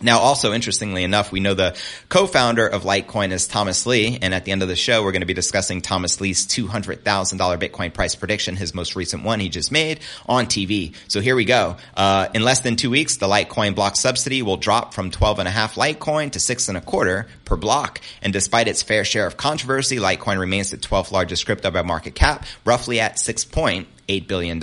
Now, 0.02 0.18
also 0.18 0.52
interestingly 0.52 1.04
enough, 1.04 1.32
we 1.32 1.40
know 1.40 1.54
the 1.54 1.74
co-founder 2.10 2.66
of 2.66 2.82
Litecoin 2.82 3.32
is 3.32 3.48
Thomas 3.48 3.86
Lee, 3.86 4.18
and 4.20 4.34
at 4.34 4.44
the 4.44 4.52
end 4.52 4.62
of 4.62 4.68
the 4.68 4.76
show, 4.76 5.02
we're 5.02 5.12
going 5.12 5.22
to 5.22 5.26
be 5.26 5.32
discussing 5.32 5.80
Thomas 5.80 6.20
Lee's 6.20 6.46
$200,000 6.46 7.02
Bitcoin 7.02 7.94
price 7.94 8.14
prediction, 8.14 8.56
his 8.56 8.74
most 8.74 8.94
recent 8.94 9.24
one 9.24 9.40
he 9.40 9.48
just 9.48 9.72
made 9.72 10.00
on 10.26 10.46
TV. 10.46 10.94
So 11.08 11.20
here 11.20 11.34
we 11.34 11.46
go. 11.46 11.76
Uh, 11.96 12.28
in 12.34 12.42
less 12.42 12.60
than 12.60 12.76
two 12.76 12.90
weeks, 12.90 13.16
the 13.16 13.26
Litecoin 13.26 13.74
block 13.74 13.96
subsidy 13.96 14.42
will 14.42 14.58
drop 14.58 14.92
from 14.92 15.10
12 15.10 15.38
and 15.38 15.48
a 15.48 15.50
half 15.50 15.76
Litecoin 15.76 16.32
to 16.32 16.40
six 16.40 16.68
and 16.68 16.76
a 16.76 16.82
quarter 16.82 17.26
per 17.46 17.56
block. 17.56 18.00
And 18.20 18.34
despite 18.34 18.68
its 18.68 18.82
fair 18.82 19.04
share 19.04 19.26
of 19.26 19.38
controversy, 19.38 19.96
Litecoin 19.96 20.38
remains 20.38 20.72
the 20.72 20.76
12th 20.76 21.10
largest 21.10 21.46
crypto 21.46 21.70
by 21.70 21.80
market 21.80 22.14
cap, 22.14 22.44
roughly 22.66 23.00
at 23.00 23.18
six 23.18 23.46
point 23.46 23.88
$8 24.08 24.26
billion. 24.26 24.60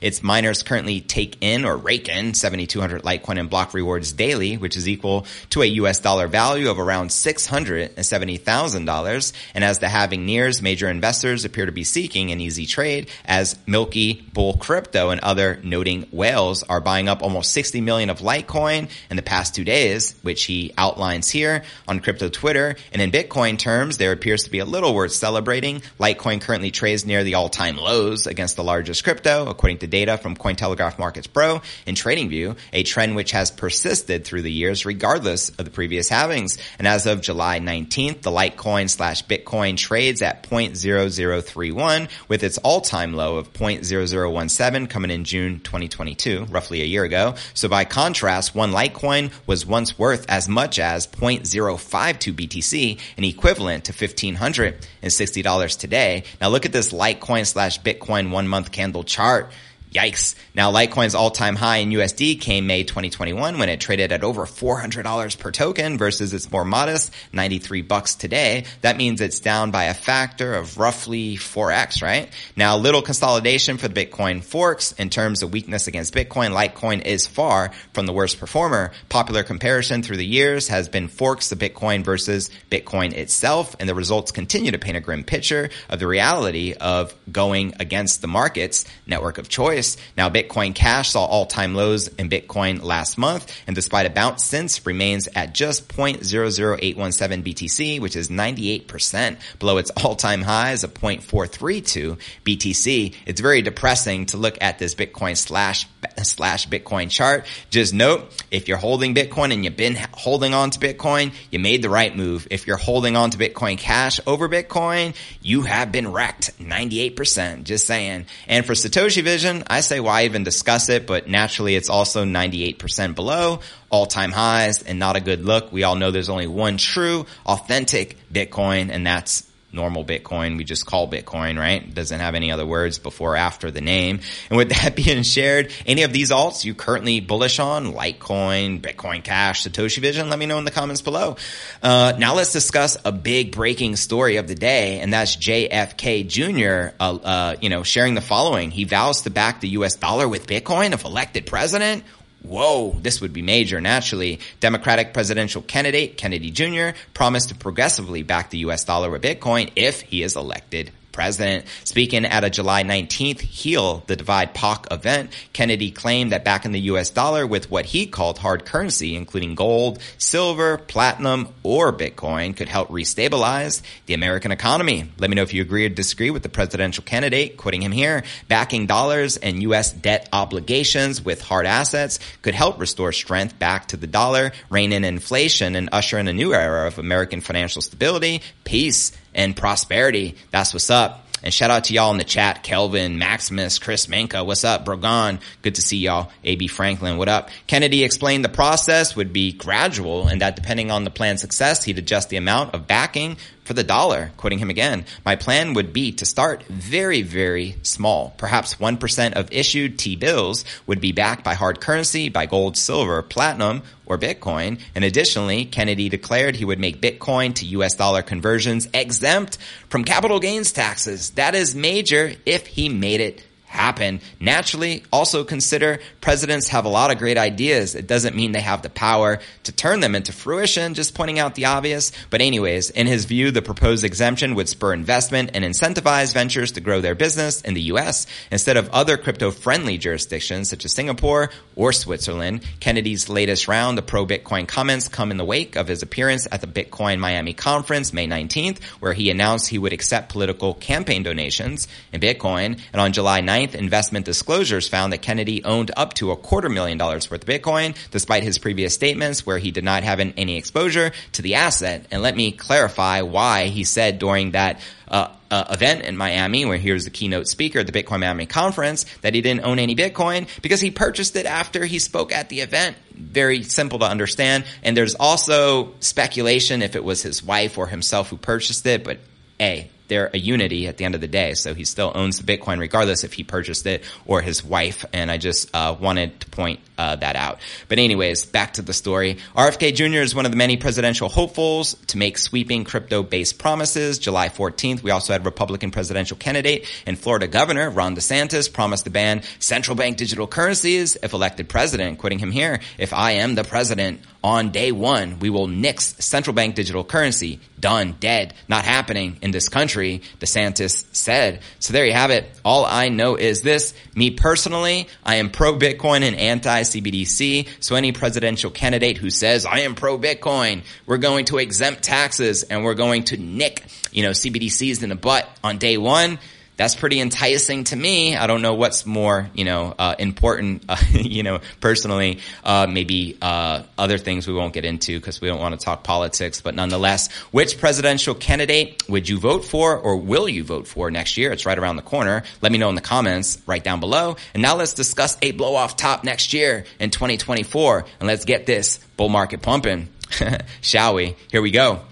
Its 0.00 0.22
miners 0.22 0.62
currently 0.62 1.00
take 1.00 1.36
in 1.40 1.64
or 1.64 1.76
rake 1.76 2.08
in 2.08 2.34
7,200 2.34 3.02
Litecoin 3.02 3.38
and 3.38 3.50
block 3.50 3.74
rewards 3.74 4.12
daily, 4.12 4.56
which 4.56 4.76
is 4.76 4.88
equal 4.88 5.26
to 5.50 5.62
a 5.62 5.66
US 5.66 6.00
dollar 6.00 6.28
value 6.28 6.70
of 6.70 6.78
around 6.78 7.08
$670,000. 7.08 9.32
And 9.54 9.64
as 9.64 9.78
the 9.78 9.88
halving 9.88 10.26
nears, 10.26 10.62
major 10.62 10.88
investors 10.88 11.44
appear 11.44 11.66
to 11.66 11.72
be 11.72 11.84
seeking 11.84 12.30
an 12.30 12.40
easy 12.40 12.66
trade 12.66 13.10
as 13.24 13.58
Milky 13.66 14.24
Bull 14.32 14.56
Crypto 14.56 15.10
and 15.10 15.20
other 15.20 15.60
noting 15.62 16.06
whales 16.10 16.62
are 16.62 16.80
buying 16.80 17.08
up 17.08 17.22
almost 17.22 17.52
60 17.52 17.80
million 17.80 18.10
of 18.10 18.20
Litecoin 18.20 18.90
in 19.10 19.16
the 19.16 19.22
past 19.22 19.54
two 19.54 19.64
days, 19.64 20.14
which 20.22 20.44
he 20.44 20.72
outlines 20.78 21.28
here 21.28 21.64
on 21.86 22.00
crypto 22.00 22.28
Twitter. 22.28 22.76
And 22.92 23.02
in 23.02 23.10
Bitcoin 23.10 23.58
terms, 23.58 23.98
there 23.98 24.12
appears 24.12 24.44
to 24.44 24.50
be 24.50 24.60
a 24.60 24.64
little 24.64 24.94
worth 24.94 25.12
celebrating. 25.12 25.82
Litecoin 25.98 26.40
currently 26.40 26.70
trades 26.70 27.04
near 27.04 27.24
the 27.24 27.34
all-time 27.34 27.76
lows 27.76 28.26
against 28.26 28.56
the 28.56 28.64
largest 28.68 29.02
crypto, 29.02 29.46
according 29.48 29.78
to 29.78 29.86
data 29.86 30.18
from 30.18 30.36
Cointelegraph 30.36 30.98
Markets 30.98 31.26
Pro 31.26 31.62
and 31.86 31.96
TradingView, 31.96 32.56
a 32.74 32.82
trend 32.82 33.16
which 33.16 33.30
has 33.30 33.50
persisted 33.50 34.26
through 34.26 34.42
the 34.42 34.52
years 34.52 34.84
regardless 34.84 35.48
of 35.48 35.64
the 35.64 35.70
previous 35.70 36.10
halvings. 36.10 36.58
And 36.78 36.86
as 36.86 37.06
of 37.06 37.22
July 37.22 37.60
19th, 37.60 38.20
the 38.20 38.30
Litecoin 38.30 38.90
slash 38.90 39.24
Bitcoin 39.24 39.78
trades 39.78 40.20
at 40.20 40.42
0.0031 40.42 42.10
with 42.28 42.42
its 42.42 42.58
all-time 42.58 43.14
low 43.14 43.38
of 43.38 43.54
0.0017 43.54 44.90
coming 44.90 45.10
in 45.10 45.24
June 45.24 45.60
2022, 45.60 46.44
roughly 46.50 46.82
a 46.82 46.84
year 46.84 47.04
ago. 47.04 47.34
So 47.54 47.68
by 47.68 47.86
contrast, 47.86 48.54
one 48.54 48.72
Litecoin 48.72 49.32
was 49.46 49.64
once 49.64 49.98
worth 49.98 50.26
as 50.28 50.46
much 50.46 50.78
as 50.78 51.06
0.052 51.06 52.34
BTC, 52.34 53.00
an 53.16 53.24
equivalent 53.24 53.84
to 53.84 53.92
$1,560 53.92 55.78
today. 55.78 56.24
Now 56.40 56.48
look 56.48 56.66
at 56.66 56.72
this 56.72 56.92
Litecoin 56.92 57.46
slash 57.46 57.80
Bitcoin 57.80 58.30
one 58.30 58.48
month 58.48 58.57
candle 58.64 59.04
chart. 59.04 59.52
Yikes. 59.92 60.34
Now 60.54 60.70
Litecoin's 60.70 61.14
all-time 61.14 61.56
high 61.56 61.78
in 61.78 61.90
USD 61.90 62.40
came 62.40 62.66
May 62.66 62.84
2021 62.84 63.58
when 63.58 63.70
it 63.70 63.80
traded 63.80 64.12
at 64.12 64.22
over 64.22 64.44
$400 64.44 65.38
per 65.38 65.50
token 65.50 65.96
versus 65.96 66.34
its 66.34 66.50
more 66.50 66.64
modest 66.64 67.12
93 67.32 67.82
bucks 67.82 68.14
today. 68.14 68.64
That 68.82 68.98
means 68.98 69.20
it's 69.20 69.40
down 69.40 69.70
by 69.70 69.84
a 69.84 69.94
factor 69.94 70.54
of 70.54 70.76
roughly 70.76 71.36
4x, 71.36 72.02
right? 72.02 72.30
Now 72.54 72.76
little 72.76 73.00
consolidation 73.00 73.78
for 73.78 73.88
the 73.88 74.06
Bitcoin 74.06 74.42
forks 74.42 74.92
in 74.92 75.08
terms 75.08 75.42
of 75.42 75.52
weakness 75.52 75.86
against 75.86 76.14
Bitcoin. 76.14 76.52
Litecoin 76.52 77.06
is 77.06 77.26
far 77.26 77.72
from 77.94 78.04
the 78.04 78.12
worst 78.12 78.38
performer. 78.38 78.92
Popular 79.08 79.42
comparison 79.42 80.02
through 80.02 80.18
the 80.18 80.26
years 80.26 80.68
has 80.68 80.88
been 80.88 81.08
forks 81.08 81.50
of 81.50 81.58
Bitcoin 81.58 82.04
versus 82.04 82.50
Bitcoin 82.70 83.14
itself 83.14 83.74
and 83.80 83.88
the 83.88 83.94
results 83.94 84.32
continue 84.32 84.72
to 84.72 84.78
paint 84.78 84.98
a 84.98 85.00
grim 85.00 85.24
picture 85.24 85.70
of 85.88 85.98
the 85.98 86.06
reality 86.06 86.74
of 86.74 87.14
going 87.32 87.74
against 87.80 88.20
the 88.20 88.28
market's 88.28 88.84
network 89.06 89.38
of 89.38 89.48
choice 89.48 89.77
now, 90.16 90.28
Bitcoin 90.28 90.74
Cash 90.74 91.10
saw 91.10 91.24
all-time 91.24 91.74
lows 91.74 92.08
in 92.08 92.28
Bitcoin 92.28 92.82
last 92.82 93.18
month, 93.18 93.52
and 93.66 93.74
despite 93.74 94.06
a 94.06 94.10
bounce 94.10 94.44
since, 94.44 94.84
remains 94.86 95.28
at 95.34 95.54
just 95.54 95.88
0.00817 95.88 97.42
BTC, 97.42 98.00
which 98.00 98.16
is 98.16 98.28
98% 98.28 99.36
below 99.58 99.78
its 99.78 99.90
all-time 100.02 100.42
highs 100.42 100.84
of 100.84 100.94
0.432 100.94 102.18
BTC. 102.44 103.14
It's 103.26 103.40
very 103.40 103.62
depressing 103.62 104.26
to 104.26 104.36
look 104.36 104.58
at 104.60 104.78
this 104.78 104.94
Bitcoin 104.94 105.36
slash 105.36 105.86
slash 106.22 106.68
Bitcoin 106.68 107.10
chart. 107.10 107.46
Just 107.70 107.94
note, 107.94 108.32
if 108.50 108.68
you're 108.68 108.76
holding 108.76 109.14
Bitcoin 109.14 109.52
and 109.52 109.64
you've 109.64 109.76
been 109.76 109.96
holding 110.12 110.54
on 110.54 110.70
to 110.70 110.78
Bitcoin, 110.78 111.32
you 111.50 111.58
made 111.58 111.82
the 111.82 111.90
right 111.90 112.14
move. 112.14 112.46
If 112.50 112.66
you're 112.66 112.76
holding 112.76 113.16
on 113.16 113.30
to 113.30 113.38
Bitcoin 113.38 113.78
Cash 113.78 114.20
over 114.26 114.48
Bitcoin, 114.48 115.14
you 115.42 115.62
have 115.62 115.92
been 115.92 116.10
wrecked 116.10 116.58
98%. 116.58 117.64
Just 117.64 117.86
saying. 117.86 118.26
And 118.46 118.64
for 118.64 118.74
Satoshi 118.74 119.22
Vision, 119.22 119.64
I 119.68 119.80
say 119.80 120.00
why 120.00 120.24
even 120.24 120.44
discuss 120.44 120.88
it, 120.88 121.06
but 121.06 121.28
naturally 121.28 121.76
it's 121.76 121.90
also 121.90 122.24
98% 122.24 123.14
below 123.14 123.60
all 123.90 124.06
time 124.06 124.32
highs 124.32 124.82
and 124.82 124.98
not 124.98 125.16
a 125.16 125.20
good 125.20 125.44
look. 125.44 125.72
We 125.72 125.82
all 125.82 125.94
know 125.94 126.10
there's 126.10 126.28
only 126.28 126.46
one 126.46 126.76
true, 126.76 127.26
authentic 127.46 128.16
Bitcoin, 128.32 128.90
and 128.90 129.06
that's 129.06 129.47
normal 129.72 130.04
Bitcoin. 130.04 130.56
We 130.56 130.64
just 130.64 130.86
call 130.86 131.10
Bitcoin, 131.10 131.58
right? 131.58 131.94
doesn't 131.94 132.20
have 132.20 132.34
any 132.34 132.50
other 132.50 132.64
words 132.64 132.98
before 132.98 133.28
or 133.28 133.36
after 133.36 133.70
the 133.70 133.80
name. 133.80 134.20
And 134.48 134.56
with 134.56 134.70
that 134.70 134.94
being 135.04 135.22
shared, 135.22 135.72
any 135.86 136.02
of 136.02 136.12
these 136.12 136.30
alts 136.30 136.64
you 136.64 136.74
currently 136.74 137.20
bullish 137.20 137.58
on, 137.58 137.92
Litecoin, 137.92 138.80
Bitcoin 138.80 139.22
Cash, 139.22 139.64
Satoshi 139.64 139.98
Vision, 139.98 140.30
let 140.30 140.38
me 140.38 140.46
know 140.46 140.58
in 140.58 140.64
the 140.64 140.70
comments 140.70 141.02
below. 141.02 141.36
Uh, 141.82 142.14
now 142.18 142.34
let's 142.34 142.52
discuss 142.52 142.96
a 143.04 143.12
big 143.12 143.52
breaking 143.52 143.96
story 143.96 144.36
of 144.36 144.48
the 144.48 144.54
day, 144.54 145.00
and 145.00 145.12
that's 145.12 145.36
JFK 145.36 146.26
Jr., 146.26 146.94
uh, 147.00 147.16
uh, 147.16 147.56
you 147.60 147.68
know, 147.68 147.82
sharing 147.82 148.14
the 148.14 148.20
following. 148.20 148.70
He 148.70 148.84
vows 148.84 149.22
to 149.22 149.30
back 149.30 149.60
the 149.60 149.68
US 149.70 149.96
dollar 149.96 150.28
with 150.28 150.46
Bitcoin 150.46 150.92
if 150.92 151.04
elected 151.04 151.46
president. 151.46 152.04
Whoa, 152.48 152.96
this 153.02 153.20
would 153.20 153.32
be 153.32 153.42
major. 153.42 153.80
Naturally, 153.80 154.40
Democratic 154.60 155.12
presidential 155.12 155.60
candidate 155.60 156.16
Kennedy 156.16 156.50
Jr. 156.50 156.98
promised 157.12 157.50
to 157.50 157.54
progressively 157.54 158.22
back 158.22 158.50
the 158.50 158.58
U.S. 158.58 158.84
dollar 158.84 159.10
with 159.10 159.22
Bitcoin 159.22 159.70
if 159.76 160.00
he 160.00 160.22
is 160.22 160.34
elected 160.34 160.90
president. 161.18 161.66
Speaking 161.82 162.24
at 162.24 162.44
a 162.44 162.48
July 162.48 162.84
19th 162.84 163.40
Heal 163.40 164.04
the 164.06 164.14
Divide 164.14 164.54
PAC 164.54 164.86
event, 164.92 165.32
Kennedy 165.52 165.90
claimed 165.90 166.30
that 166.30 166.44
backing 166.44 166.70
the 166.70 166.92
US 166.92 167.10
dollar 167.10 167.44
with 167.44 167.72
what 167.72 167.86
he 167.86 168.06
called 168.06 168.38
hard 168.38 168.64
currency, 168.64 169.16
including 169.16 169.56
gold, 169.56 169.98
silver, 170.18 170.78
platinum, 170.78 171.48
or 171.64 171.92
Bitcoin 171.92 172.56
could 172.56 172.68
help 172.68 172.90
restabilize 172.90 173.82
the 174.06 174.14
American 174.14 174.52
economy. 174.52 175.10
Let 175.18 175.28
me 175.28 175.34
know 175.34 175.42
if 175.42 175.52
you 175.52 175.60
agree 175.60 175.86
or 175.86 175.88
disagree 175.88 176.30
with 176.30 176.44
the 176.44 176.48
presidential 176.48 177.02
candidate, 177.02 177.56
quoting 177.56 177.82
him 177.82 177.90
here, 177.90 178.22
backing 178.46 178.86
dollars 178.86 179.36
and 179.38 179.60
US 179.64 179.90
debt 179.90 180.28
obligations 180.32 181.20
with 181.24 181.42
hard 181.42 181.66
assets 181.66 182.20
could 182.42 182.54
help 182.54 182.78
restore 182.78 183.10
strength 183.10 183.58
back 183.58 183.88
to 183.88 183.96
the 183.96 184.06
dollar, 184.06 184.52
rein 184.70 184.92
in 184.92 185.02
inflation, 185.02 185.74
and 185.74 185.88
usher 185.90 186.16
in 186.16 186.28
a 186.28 186.32
new 186.32 186.54
era 186.54 186.86
of 186.86 186.96
American 186.96 187.40
financial 187.40 187.82
stability, 187.82 188.40
peace, 188.62 189.10
and 189.34 189.56
prosperity. 189.56 190.36
That's 190.50 190.72
what's 190.72 190.90
up. 190.90 191.24
And 191.42 191.54
shout 191.54 191.70
out 191.70 191.84
to 191.84 191.94
y'all 191.94 192.10
in 192.10 192.18
the 192.18 192.24
chat, 192.24 192.64
Kelvin, 192.64 193.18
Maximus, 193.18 193.78
Chris 193.78 194.08
Manka, 194.08 194.42
what's 194.42 194.64
up, 194.64 194.84
Brogan? 194.84 195.38
Good 195.62 195.76
to 195.76 195.82
see 195.82 195.98
y'all. 195.98 196.32
AB 196.42 196.66
Franklin, 196.66 197.16
what 197.16 197.28
up? 197.28 197.50
Kennedy 197.68 198.02
explained 198.02 198.44
the 198.44 198.48
process 198.48 199.14
would 199.14 199.32
be 199.32 199.52
gradual 199.52 200.26
and 200.26 200.40
that 200.40 200.56
depending 200.56 200.90
on 200.90 201.04
the 201.04 201.10
plan's 201.10 201.40
success, 201.40 201.84
he'd 201.84 201.98
adjust 201.98 202.28
the 202.28 202.36
amount 202.36 202.74
of 202.74 202.88
backing 202.88 203.36
for 203.68 203.74
the 203.74 203.84
dollar. 203.84 204.32
Quoting 204.38 204.58
him 204.58 204.70
again, 204.70 205.04
my 205.24 205.36
plan 205.36 205.74
would 205.74 205.92
be 205.92 206.10
to 206.12 206.24
start 206.24 206.64
very, 206.64 207.20
very 207.22 207.76
small. 207.82 208.34
Perhaps 208.38 208.76
1% 208.76 209.34
of 209.34 209.52
issued 209.52 209.98
T-bills 209.98 210.64
would 210.86 211.00
be 211.00 211.12
backed 211.12 211.44
by 211.44 211.52
hard 211.52 211.80
currency, 211.80 212.30
by 212.30 212.46
gold, 212.46 212.78
silver, 212.78 213.22
platinum, 213.22 213.82
or 214.06 214.18
Bitcoin. 214.18 214.80
And 214.94 215.04
additionally, 215.04 215.66
Kennedy 215.66 216.08
declared 216.08 216.56
he 216.56 216.64
would 216.64 216.80
make 216.80 217.02
Bitcoin 217.02 217.54
to 217.56 217.66
US 217.66 217.94
dollar 217.94 218.22
conversions 218.22 218.88
exempt 218.94 219.58
from 219.90 220.02
capital 220.02 220.40
gains 220.40 220.72
taxes. 220.72 221.30
That 221.32 221.54
is 221.54 221.74
major 221.74 222.32
if 222.46 222.66
he 222.66 222.88
made 222.88 223.20
it 223.20 223.44
happen. 223.68 224.20
Naturally, 224.40 225.04
also 225.12 225.44
consider 225.44 226.00
presidents 226.20 226.68
have 226.68 226.84
a 226.84 226.88
lot 226.88 227.10
of 227.10 227.18
great 227.18 227.38
ideas. 227.38 227.94
It 227.94 228.06
doesn't 228.06 228.34
mean 228.34 228.52
they 228.52 228.60
have 228.60 228.82
the 228.82 228.90
power 228.90 229.38
to 229.64 229.72
turn 229.72 230.00
them 230.00 230.14
into 230.14 230.32
fruition, 230.32 230.94
just 230.94 231.14
pointing 231.14 231.38
out 231.38 231.54
the 231.54 231.66
obvious. 231.66 232.10
But 232.30 232.40
anyways, 232.40 232.90
in 232.90 233.06
his 233.06 233.26
view, 233.26 233.50
the 233.50 233.62
proposed 233.62 234.04
exemption 234.04 234.54
would 234.54 234.68
spur 234.68 234.92
investment 234.92 235.50
and 235.54 235.64
incentivize 235.64 236.34
ventures 236.34 236.72
to 236.72 236.80
grow 236.80 237.00
their 237.00 237.14
business 237.14 237.60
in 237.60 237.74
the 237.74 237.82
US 237.82 238.26
instead 238.50 238.76
of 238.76 238.88
other 238.90 239.16
crypto 239.16 239.50
friendly 239.50 239.98
jurisdictions 239.98 240.70
such 240.70 240.84
as 240.84 240.92
Singapore 240.92 241.50
or 241.76 241.92
Switzerland. 241.92 242.64
Kennedy's 242.80 243.28
latest 243.28 243.68
round 243.68 243.98
of 243.98 244.06
pro 244.06 244.26
Bitcoin 244.26 244.66
comments 244.66 245.08
come 245.08 245.30
in 245.30 245.36
the 245.36 245.44
wake 245.44 245.76
of 245.76 245.88
his 245.88 246.02
appearance 246.02 246.48
at 246.50 246.60
the 246.60 246.66
Bitcoin 246.66 247.18
Miami 247.18 247.52
conference 247.52 248.12
May 248.12 248.26
19th, 248.26 248.82
where 249.00 249.12
he 249.12 249.30
announced 249.30 249.68
he 249.68 249.78
would 249.78 249.92
accept 249.92 250.32
political 250.32 250.74
campaign 250.74 251.22
donations 251.22 251.86
in 252.12 252.20
Bitcoin. 252.20 252.80
And 252.92 253.00
on 253.00 253.12
July 253.12 253.40
9th, 253.40 253.57
9th, 253.58 253.74
investment 253.74 254.24
disclosures 254.24 254.88
found 254.88 255.12
that 255.12 255.22
Kennedy 255.22 255.64
owned 255.64 255.90
up 255.96 256.14
to 256.14 256.30
a 256.30 256.36
quarter 256.36 256.68
million 256.68 256.98
dollars 256.98 257.30
worth 257.30 257.42
of 257.42 257.48
Bitcoin, 257.48 257.96
despite 258.10 258.42
his 258.42 258.58
previous 258.58 258.94
statements 258.94 259.44
where 259.44 259.58
he 259.58 259.70
did 259.70 259.84
not 259.84 260.02
have 260.02 260.20
any 260.20 260.56
exposure 260.56 261.12
to 261.32 261.42
the 261.42 261.56
asset. 261.56 262.06
And 262.10 262.22
let 262.22 262.36
me 262.36 262.52
clarify 262.52 263.22
why 263.22 263.66
he 263.66 263.84
said 263.84 264.18
during 264.18 264.52
that 264.52 264.80
uh, 265.08 265.28
uh, 265.50 265.64
event 265.70 266.02
in 266.02 266.16
Miami, 266.16 266.64
where 266.66 266.78
he 266.78 266.92
was 266.92 267.04
the 267.04 267.10
keynote 267.10 267.48
speaker 267.48 267.80
at 267.80 267.86
the 267.86 267.92
Bitcoin 267.92 268.20
Miami 268.20 268.46
conference, 268.46 269.04
that 269.22 269.34
he 269.34 269.40
didn't 269.40 269.64
own 269.64 269.78
any 269.78 269.96
Bitcoin 269.96 270.46
because 270.62 270.80
he 270.80 270.90
purchased 270.90 271.34
it 271.36 271.46
after 271.46 271.84
he 271.84 271.98
spoke 271.98 272.32
at 272.32 272.48
the 272.48 272.60
event. 272.60 272.96
Very 273.12 273.62
simple 273.62 273.98
to 274.00 274.04
understand. 274.04 274.64
And 274.82 274.96
there's 274.96 275.14
also 275.14 275.94
speculation 276.00 276.82
if 276.82 276.94
it 276.94 277.02
was 277.02 277.22
his 277.22 277.42
wife 277.42 277.78
or 277.78 277.86
himself 277.86 278.28
who 278.28 278.36
purchased 278.36 278.86
it, 278.86 279.02
but 279.04 279.18
A, 279.60 279.90
they're 280.08 280.30
a 280.32 280.38
unity 280.38 280.86
at 280.86 280.96
the 280.96 281.04
end 281.04 281.14
of 281.14 281.20
the 281.20 281.28
day. 281.28 281.54
So 281.54 281.74
he 281.74 281.84
still 281.84 282.12
owns 282.14 282.40
the 282.40 282.58
Bitcoin 282.58 282.78
regardless 282.78 283.24
if 283.24 283.34
he 283.34 283.44
purchased 283.44 283.86
it 283.86 284.04
or 284.26 284.40
his 284.40 284.64
wife. 284.64 285.04
And 285.12 285.30
I 285.30 285.38
just 285.38 285.74
uh, 285.74 285.96
wanted 285.98 286.40
to 286.40 286.50
point 286.50 286.80
uh, 286.98 287.16
that 287.16 287.36
out. 287.36 287.60
But 287.88 287.98
anyways, 287.98 288.46
back 288.46 288.74
to 288.74 288.82
the 288.82 288.92
story. 288.92 289.38
RFK 289.56 289.94
Jr. 289.94 290.18
is 290.18 290.34
one 290.34 290.44
of 290.46 290.50
the 290.50 290.56
many 290.58 290.76
presidential 290.76 291.28
hopefuls 291.28 291.94
to 292.08 292.18
make 292.18 292.36
sweeping 292.38 292.84
crypto-based 292.84 293.58
promises. 293.58 294.18
July 294.18 294.48
14th, 294.48 295.02
we 295.02 295.12
also 295.12 295.32
had 295.32 295.44
Republican 295.44 295.90
presidential 295.90 296.36
candidate 296.36 296.86
and 297.06 297.18
Florida 297.18 297.46
Governor 297.46 297.90
Ron 297.90 298.16
DeSantis 298.16 298.72
promised 298.72 299.04
to 299.04 299.10
ban 299.10 299.42
central 299.60 299.96
bank 299.96 300.16
digital 300.16 300.46
currencies 300.46 301.16
if 301.22 301.32
elected 301.32 301.68
president. 301.68 302.18
Quoting 302.18 302.40
him 302.40 302.50
here, 302.50 302.80
if 302.98 303.12
I 303.12 303.32
am 303.32 303.54
the 303.54 303.64
president, 303.64 304.20
on 304.42 304.70
day 304.70 304.92
one, 304.92 305.40
we 305.40 305.50
will 305.50 305.66
nix 305.66 306.14
central 306.24 306.54
bank 306.54 306.76
digital 306.76 307.04
currency. 307.04 307.60
Done, 307.78 308.14
dead, 308.18 308.54
not 308.68 308.84
happening 308.84 309.38
in 309.42 309.50
this 309.50 309.68
country, 309.68 309.97
DeSantis 310.40 311.04
said. 311.14 311.60
So 311.78 311.92
there 311.92 312.04
you 312.04 312.12
have 312.12 312.30
it. 312.30 312.50
All 312.64 312.84
I 312.84 313.08
know 313.08 313.36
is 313.36 313.62
this. 313.62 313.94
Me 314.14 314.30
personally, 314.30 315.08
I 315.24 315.36
am 315.36 315.50
pro 315.50 315.74
Bitcoin 315.74 316.22
and 316.22 316.36
anti 316.36 316.82
CBDC. 316.82 317.68
So 317.80 317.96
any 317.96 318.12
presidential 318.12 318.70
candidate 318.70 319.18
who 319.18 319.30
says, 319.30 319.66
I 319.66 319.80
am 319.80 319.94
pro 319.94 320.18
Bitcoin, 320.18 320.82
we're 321.06 321.18
going 321.18 321.46
to 321.46 321.58
exempt 321.58 322.02
taxes 322.02 322.62
and 322.62 322.84
we're 322.84 322.94
going 322.94 323.24
to 323.24 323.36
nick, 323.36 323.84
you 324.12 324.22
know, 324.22 324.30
CBDCs 324.30 325.02
in 325.02 325.08
the 325.08 325.16
butt 325.16 325.48
on 325.62 325.78
day 325.78 325.96
one, 325.98 326.38
that's 326.78 326.94
pretty 326.94 327.20
enticing 327.20 327.84
to 327.84 327.96
me. 327.96 328.36
I 328.36 328.46
don't 328.46 328.62
know 328.62 328.74
what's 328.74 329.04
more, 329.04 329.50
you 329.52 329.64
know, 329.64 329.94
uh, 329.98 330.14
important, 330.18 330.84
uh, 330.88 330.96
you 331.12 331.42
know, 331.42 331.60
personally, 331.80 332.38
uh, 332.64 332.86
maybe 332.88 333.36
uh, 333.42 333.82
other 333.98 334.16
things 334.16 334.46
we 334.46 334.54
won't 334.54 334.72
get 334.72 334.84
into 334.84 335.18
because 335.18 335.40
we 335.40 335.48
don't 335.48 335.60
want 335.60 335.78
to 335.78 335.84
talk 335.84 336.04
politics. 336.04 336.60
But 336.60 336.76
nonetheless, 336.76 337.30
which 337.50 337.78
presidential 337.78 338.34
candidate 338.34 339.02
would 339.08 339.28
you 339.28 339.38
vote 339.38 339.64
for 339.64 339.98
or 339.98 340.16
will 340.16 340.48
you 340.48 340.62
vote 340.64 340.86
for 340.86 341.10
next 341.10 341.36
year? 341.36 341.52
It's 341.52 341.66
right 341.66 341.78
around 341.78 341.96
the 341.96 342.02
corner. 342.02 342.44
Let 342.62 342.70
me 342.70 342.78
know 342.78 342.88
in 342.88 342.94
the 342.94 343.00
comments 343.00 343.60
right 343.66 343.82
down 343.82 343.98
below. 343.98 344.36
And 344.54 344.62
now 344.62 344.76
let's 344.76 344.94
discuss 344.94 345.36
a 345.42 345.50
blow 345.50 345.74
off 345.74 345.96
top 345.96 346.22
next 346.22 346.54
year 346.54 346.84
in 347.00 347.10
2024. 347.10 348.06
And 348.20 348.28
let's 348.28 348.44
get 348.44 348.66
this 348.66 348.98
bull 349.16 349.28
market 349.28 349.62
pumping. 349.62 350.08
Shall 350.80 351.14
we? 351.14 351.34
Here 351.50 351.60
we 351.60 351.72
go. 351.72 352.02